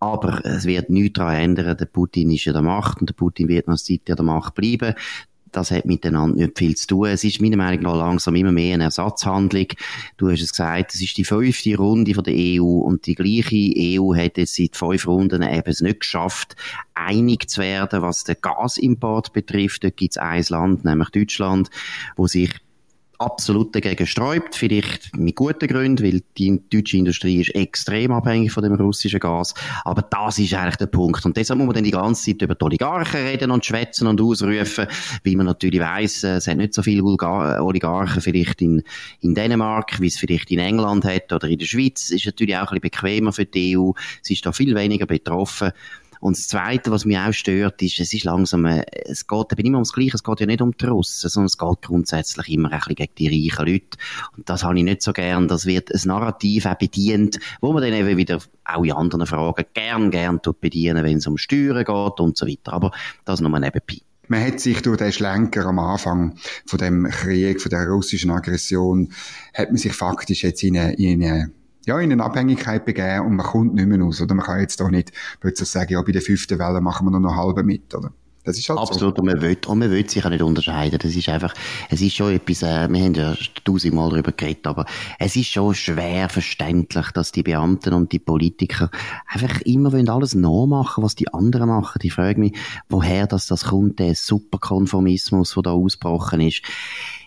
aber 0.00 0.44
es 0.44 0.64
wird 0.64 0.90
nichts 0.90 1.18
daran 1.18 1.36
ändern. 1.36 1.76
Der 1.76 1.86
Putin 1.86 2.30
ist 2.30 2.44
ja 2.44 2.52
der 2.52 2.62
Macht 2.62 3.00
und 3.00 3.08
der 3.08 3.14
Putin 3.14 3.48
wird 3.48 3.61
noch 3.66 3.76
Zeit 3.76 4.08
an 4.08 4.16
der 4.16 4.24
Macht 4.24 4.54
bleiben 4.54 4.94
das 5.52 5.70
hat 5.70 5.84
miteinander 5.84 6.36
nicht 6.36 6.58
viel 6.58 6.74
zu 6.76 6.86
tun. 6.86 7.08
Es 7.08 7.24
ist 7.24 7.40
meiner 7.40 7.56
Meinung 7.56 7.82
nach 7.82 7.96
langsam 7.96 8.34
immer 8.34 8.52
mehr 8.52 8.74
eine 8.74 8.84
Ersatzhandlung. 8.84 9.66
Du 10.16 10.30
hast 10.30 10.40
es 10.40 10.50
gesagt, 10.50 10.94
es 10.94 11.02
ist 11.02 11.16
die 11.16 11.24
fünfte 11.24 11.76
Runde 11.76 12.14
von 12.14 12.24
der 12.24 12.34
EU 12.34 12.64
und 12.64 13.06
die 13.06 13.14
gleiche 13.14 14.00
EU 14.00 14.14
hat 14.16 14.38
es 14.38 14.56
seit 14.56 14.76
fünf 14.76 15.06
Runden 15.06 15.42
eben 15.42 15.74
nicht 15.80 16.00
geschafft, 16.00 16.56
einig 16.94 17.48
zu 17.48 17.60
werden, 17.60 18.02
was 18.02 18.24
den 18.24 18.36
Gasimport 18.40 19.32
betrifft. 19.32 19.84
Dort 19.84 19.96
gibt 19.96 20.12
es 20.12 20.18
ein 20.18 20.44
Land, 20.48 20.84
nämlich 20.84 21.10
Deutschland, 21.10 21.70
wo 22.16 22.26
sich 22.26 22.50
absolut 23.22 23.74
dagegen 23.74 24.06
sträubt, 24.06 24.54
vielleicht 24.54 25.16
mit 25.16 25.36
guten 25.36 25.66
Gründen, 25.68 26.04
weil 26.04 26.22
die 26.36 26.60
deutsche 26.70 26.96
Industrie 26.96 27.40
ist 27.40 27.54
extrem 27.54 28.12
abhängig 28.12 28.52
von 28.52 28.62
dem 28.62 28.74
russischen 28.74 29.20
Gas. 29.20 29.54
Aber 29.84 30.02
das 30.02 30.38
ist 30.38 30.54
eigentlich 30.54 30.76
der 30.76 30.86
Punkt. 30.86 31.24
Und 31.24 31.36
deshalb 31.36 31.58
muss 31.58 31.66
man 31.66 31.74
dann 31.74 31.84
die 31.84 31.90
ganze 31.90 32.30
Zeit 32.30 32.42
über 32.42 32.54
die 32.54 32.64
Oligarchen 32.64 33.20
reden 33.20 33.50
und 33.50 33.64
schwätzen 33.64 34.06
und 34.06 34.20
ausrufen, 34.20 34.86
weil 35.24 35.36
man 35.36 35.46
natürlich 35.46 35.80
weiss, 35.80 36.24
äh, 36.24 36.36
es 36.36 36.46
hat 36.46 36.56
nicht 36.56 36.74
so 36.74 36.82
viele 36.82 37.02
Oligarchen 37.02 38.20
vielleicht 38.20 38.60
in, 38.62 38.82
in 39.20 39.34
Dänemark, 39.34 40.00
wie 40.00 40.08
es 40.08 40.18
vielleicht 40.18 40.50
in 40.50 40.58
England 40.58 41.04
hat 41.04 41.32
oder 41.32 41.48
in 41.48 41.58
der 41.58 41.66
Schweiz. 41.66 42.10
Ist 42.10 42.26
natürlich 42.26 42.56
auch 42.56 42.72
ein 42.72 42.80
bisschen 42.80 43.02
bequemer 43.02 43.32
für 43.32 43.46
die 43.46 43.76
EU. 43.76 43.92
Sie 44.22 44.34
ist 44.34 44.44
da 44.44 44.52
viel 44.52 44.74
weniger 44.74 45.06
betroffen. 45.06 45.72
Und 46.22 46.36
das 46.36 46.46
Zweite, 46.46 46.92
was 46.92 47.04
mich 47.04 47.18
auch 47.18 47.32
stört, 47.32 47.82
ist, 47.82 47.98
es 47.98 48.12
ist 48.12 48.22
langsam, 48.22 48.64
äh, 48.64 48.84
es 49.06 49.26
geht 49.26 49.52
eben 49.52 49.66
immer 49.66 49.78
ums 49.78 49.92
Gleiche, 49.92 50.14
es 50.14 50.22
geht 50.22 50.38
ja 50.38 50.46
nicht 50.46 50.62
um 50.62 50.70
die 50.70 50.86
Russen, 50.86 51.28
sondern 51.28 51.46
es 51.46 51.58
geht 51.58 51.82
grundsätzlich 51.82 52.48
immer 52.48 52.70
ein 52.70 52.78
bisschen 52.78 52.94
gegen 52.94 53.14
die 53.18 53.26
reichen 53.26 53.66
Leute. 53.66 53.98
Und 54.36 54.48
das 54.48 54.62
habe 54.62 54.78
ich 54.78 54.84
nicht 54.84 55.02
so 55.02 55.12
gern. 55.12 55.48
Das 55.48 55.66
wird 55.66 55.92
ein 55.92 56.00
Narrativ 56.04 56.66
auch 56.66 56.76
bedient, 56.76 57.40
wo 57.60 57.72
man 57.72 57.82
dann 57.82 57.92
eben 57.92 58.16
wieder 58.16 58.38
auch 58.64 58.84
in 58.84 58.92
anderen 58.92 59.26
Fragen 59.26 59.64
gern, 59.74 60.12
gern 60.12 60.38
bedienen, 60.60 61.02
wenn 61.02 61.16
es 61.16 61.26
um 61.26 61.38
Steuern 61.38 61.84
geht 61.84 62.20
und 62.20 62.38
so 62.38 62.46
weiter. 62.46 62.72
Aber 62.72 62.92
das 63.24 63.40
nur 63.40 63.50
nebenbei. 63.58 63.98
Man 64.28 64.46
hat 64.46 64.60
sich 64.60 64.80
durch 64.80 64.98
den 64.98 65.10
Schlenker 65.10 65.66
am 65.66 65.80
Anfang 65.80 66.36
von 66.66 66.78
dem 66.78 67.08
Krieg, 67.10 67.60
von 67.60 67.70
der 67.70 67.88
russischen 67.88 68.30
Aggression, 68.30 69.12
hat 69.54 69.70
man 69.70 69.76
sich 69.76 69.92
faktisch 69.92 70.44
jetzt 70.44 70.62
in 70.62 70.78
eine, 70.78 70.94
in 70.94 71.24
eine 71.24 71.50
ja, 71.86 71.98
in 71.98 72.12
eine 72.12 72.24
Abhängigkeit 72.24 72.84
begeben 72.84 73.26
und 73.26 73.36
man 73.36 73.46
kommt 73.46 73.74
nicht 73.74 73.86
mehr 73.86 74.00
raus. 74.00 74.20
Oder 74.20 74.34
man 74.34 74.46
kann 74.46 74.60
jetzt 74.60 74.80
doch 74.80 74.90
nicht 74.90 75.12
plötzlich 75.40 75.68
sagen, 75.68 75.92
ja, 75.92 76.02
bei 76.02 76.12
der 76.12 76.22
fünften 76.22 76.58
Welle 76.58 76.80
machen 76.80 77.06
wir 77.06 77.10
nur 77.10 77.20
noch 77.20 77.36
halbe 77.36 77.62
mit, 77.62 77.94
oder? 77.94 78.12
Das 78.44 78.58
ist 78.58 78.68
halt 78.68 78.80
Absolut, 78.80 79.16
so. 79.16 79.22
und 79.22 79.26
man 79.26 79.40
will, 79.40 79.56
und 79.68 79.78
man 79.78 79.90
will 79.90 80.08
sich 80.08 80.24
auch 80.24 80.30
nicht 80.30 80.42
unterscheiden. 80.42 80.98
Das 81.00 81.14
ist 81.14 81.28
einfach, 81.28 81.54
es 81.90 82.00
ist 82.00 82.16
schon 82.16 82.32
etwas, 82.32 82.62
äh, 82.62 82.88
wir 82.88 83.04
haben 83.04 83.14
ja 83.14 83.36
tausendmal 83.64 84.10
darüber 84.10 84.32
geredet, 84.32 84.66
aber 84.66 84.84
es 85.20 85.36
ist 85.36 85.46
schon 85.46 85.74
schwer 85.74 86.28
verständlich, 86.28 87.10
dass 87.12 87.30
die 87.30 87.44
Beamten 87.44 87.94
und 87.94 88.10
die 88.10 88.18
Politiker 88.18 88.90
einfach 89.28 89.60
immer 89.60 89.92
wollen 89.92 90.08
alles 90.08 90.34
nachmachen, 90.34 91.04
was 91.04 91.14
die 91.14 91.32
anderen 91.32 91.68
machen. 91.68 92.00
Ich 92.02 92.14
frage 92.14 92.40
mich, 92.40 92.56
woher 92.88 93.28
das, 93.28 93.46
das 93.46 93.66
kommt, 93.66 94.00
der 94.00 94.16
Superkonformismus, 94.16 95.54
der 95.54 95.62
da 95.62 95.70
ausgebrochen 95.70 96.40
ist. 96.40 96.62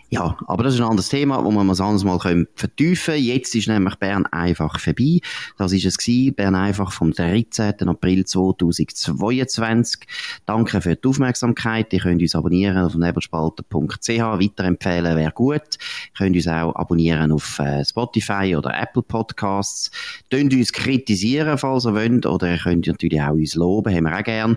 Ja, 0.08 0.36
aber 0.46 0.62
das 0.62 0.74
ist 0.74 0.80
ein 0.80 0.86
anderes 0.86 1.08
Thema, 1.08 1.44
wo 1.44 1.50
wir 1.50 1.60
ein 1.60 1.68
anderes 1.68 2.04
Mal 2.04 2.46
vertiefen 2.54 3.14
können. 3.14 3.24
Jetzt 3.24 3.56
ist 3.56 3.66
nämlich 3.66 3.96
Bern 3.96 4.24
einfach 4.26 4.78
vorbei. 4.78 5.18
Das 5.58 5.72
ist 5.72 5.84
es 5.84 5.98
gewesen. 5.98 6.32
Bern 6.32 6.54
einfach 6.54 6.92
vom 6.92 7.10
13. 7.10 7.74
April 7.88 8.24
2022. 8.24 10.02
Danke 10.46 10.80
für 10.80 10.94
die 10.94 11.08
Aufmerksamkeit. 11.08 11.92
Ihr 11.92 11.98
könnt 11.98 12.22
uns 12.22 12.36
abonnieren 12.36 12.78
auf 12.78 12.94
nebelspalter.ch. 12.94 14.08
Weiterempfehlen 14.08 15.16
wäre 15.16 15.32
gut. 15.32 15.60
Ihr 15.74 16.16
könnt 16.16 16.36
uns 16.36 16.46
auch 16.46 16.76
abonnieren 16.76 17.32
auf 17.32 17.58
äh, 17.58 17.84
Spotify 17.84 18.54
oder 18.56 18.80
Apple 18.80 19.02
Podcasts. 19.02 19.90
Könnt 20.30 20.54
uns 20.54 20.72
kritisieren, 20.72 21.58
falls 21.58 21.84
ihr 21.84 21.94
wollt. 21.94 22.26
Oder 22.26 22.52
ihr 22.52 22.58
könnt 22.58 22.86
natürlich 22.86 23.20
auch 23.20 23.32
uns 23.32 23.56
loben. 23.56 23.92
Haben 23.92 24.04
wir 24.04 24.16
auch 24.16 24.22
gern. 24.22 24.56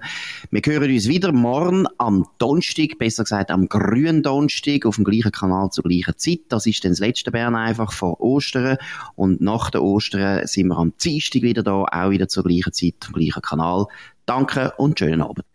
Wir 0.51 0.61
hören 0.63 0.91
uns 0.91 1.07
wieder 1.07 1.31
morgen 1.31 1.87
am 1.97 2.27
Donnerstag, 2.37 2.99
besser 2.99 3.23
gesagt 3.23 3.49
am 3.49 3.67
grünen 3.67 4.21
Donnerstag 4.21 4.85
auf 4.85 4.97
dem 4.97 5.05
gleichen 5.05 5.31
Kanal 5.39 5.69
zur 5.71 5.83
gleichen 5.85 6.17
Zeit. 6.17 6.39
Das 6.49 6.65
ist 6.65 6.83
dann 6.83 6.91
das 6.91 6.99
letzte 6.99 7.31
Bern 7.31 7.55
einfach 7.55 7.91
vor 7.91 8.19
Ostern. 8.21 8.77
Und 9.15 9.41
nach 9.41 9.69
der 9.69 9.83
Ostern 9.83 10.45
sind 10.45 10.67
wir 10.67 10.77
am 10.77 10.93
Dienstag 10.97 11.41
wieder 11.41 11.63
da, 11.63 11.85
auch 11.85 12.09
wieder 12.09 12.27
zur 12.27 12.43
gleichen 12.43 12.73
Zeit, 12.73 12.95
am 13.07 13.13
gleichen 13.13 13.41
Kanal. 13.41 13.85
Danke 14.25 14.73
und 14.77 14.99
schönen 14.99 15.21
Abend. 15.21 15.45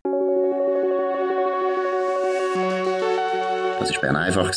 Das 3.80 3.92
war 3.92 4.00
Bern 4.00 4.16
einfach, 4.16 4.52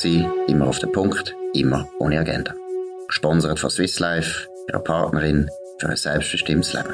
immer 0.47 0.67
auf 0.67 0.79
den 0.79 0.91
Punkt, 0.91 1.35
immer 1.53 1.87
ohne 1.99 2.19
Agenda. 2.19 2.53
Gesponsert 3.07 3.59
von 3.59 3.69
Swiss 3.69 3.99
Life, 3.99 4.47
ihrer 4.69 4.79
Partnerin 4.79 5.49
für 5.79 5.89
ein 5.89 5.95
selbstbestimmtes 5.97 6.73
Leben. 6.73 6.93